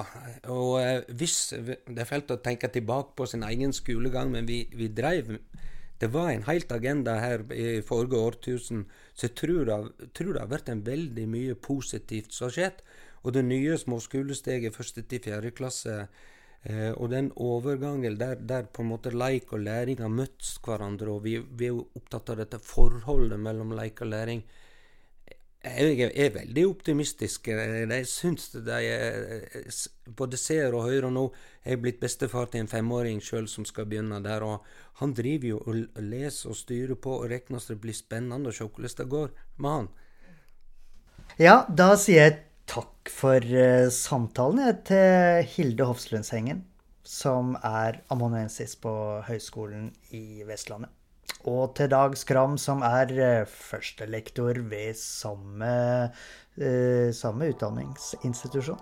Og 0.54 0.80
eh, 0.82 1.04
hvis 1.20 1.54
Det 1.54 2.00
er 2.02 2.10
fælt 2.10 2.34
å 2.34 2.42
tenke 2.42 2.70
tilbake 2.74 3.14
på 3.18 3.28
sin 3.30 3.46
egen 3.46 3.74
skolegang, 3.74 4.32
men 4.34 4.50
vi, 4.50 4.64
vi 4.74 4.88
drev 4.90 5.38
Det 6.02 6.10
var 6.14 6.32
en 6.32 6.46
helt 6.46 6.72
agenda 6.72 7.16
her 7.20 7.42
i 7.54 7.82
forrige 7.82 8.18
årtusen, 8.22 8.84
så 9.14 9.26
jeg 9.26 9.36
tror 9.36 9.64
det, 9.66 10.10
tror 10.14 10.34
det 10.34 10.42
har 10.44 10.52
vært 10.52 10.70
en 10.70 10.86
veldig 10.86 11.26
mye 11.28 11.56
positivt 11.56 12.34
som 12.34 12.46
har 12.46 12.54
skjedd. 12.54 12.84
Og 13.24 13.34
det 13.34 13.46
nye 13.46 13.78
småskolesteget 13.78 14.76
første 14.78 15.02
til 15.02 15.24
fjerde 15.26 15.52
klasse 15.58 16.08
Eh, 16.68 16.92
og 17.00 17.12
den 17.14 17.30
overgangen 17.40 18.18
der, 18.20 18.36
der, 18.36 18.66
på 18.68 18.84
en 18.84 18.90
måte 18.92 19.14
leik 19.16 19.54
og 19.56 19.62
læring 19.64 20.02
har 20.04 20.12
møtt 20.12 20.50
hverandre, 20.66 21.14
og 21.14 21.24
vi, 21.24 21.38
vi, 21.40 21.70
er 21.70 21.76
jo 21.78 21.86
opptatt 21.96 22.34
av 22.34 22.42
dette 22.42 22.60
forholdet 22.60 23.40
mellom 23.40 23.72
leik 23.78 24.02
og 24.04 24.12
læring. 24.12 24.42
Jeg 25.68 26.12
er, 26.16 26.30
veldig 26.32 26.64
optimistisk. 26.68 27.48
Jeg 27.48 28.06
syns 28.08 28.52
de 28.54 28.76
både 30.16 30.38
ser 30.40 30.76
og 30.76 30.86
hører 30.88 31.12
nå. 31.12 31.26
Jeg 31.66 31.76
er 31.76 31.82
blitt 31.82 32.00
bestefar 32.00 32.48
til 32.52 32.64
en 32.64 32.72
femåring 32.72 33.20
sjøl 33.24 33.50
som 33.52 33.66
skal 33.68 33.88
begynne 33.90 34.22
der. 34.24 34.44
og 34.44 34.64
Han 35.02 35.16
driver 35.18 35.48
jo 35.48 35.60
og 35.66 36.04
leser 36.04 36.54
og 36.54 36.56
styrer 36.56 36.96
på 36.96 37.18
og 37.20 37.32
regner 37.32 37.60
så 37.60 37.74
det 37.74 37.82
blir 37.84 37.98
spennende 37.98 38.52
å 38.52 38.56
se 38.56 38.68
hvordan 38.68 38.96
det 39.02 39.10
går 39.12 39.34
med 39.58 39.72
han. 39.72 39.90
Ja, 41.40 41.66
da 41.68 41.96
sier 42.00 42.24
jeg 42.24 42.47
takk 42.68 43.12
for 43.12 43.42
uh, 43.42 43.88
samtalen 43.94 44.84
til 44.88 45.48
Hilde 45.56 45.88
Hofslundsengen, 45.88 46.66
som 47.08 47.56
er 47.64 48.02
amanuensis 48.14 48.76
på 48.80 48.92
Høgskolen 49.28 49.92
i 50.12 50.44
Vestlandet. 50.48 50.92
Og 51.48 51.76
til 51.78 51.90
Dag 51.92 52.16
Skram, 52.20 52.58
som 52.60 52.82
er 52.84 53.12
eh, 53.14 53.48
førstelektor 53.48 54.58
ved 54.68 54.98
samme, 55.00 55.70
eh, 56.60 57.14
samme 57.16 57.52
utdanningsinstitusjon. 57.54 58.82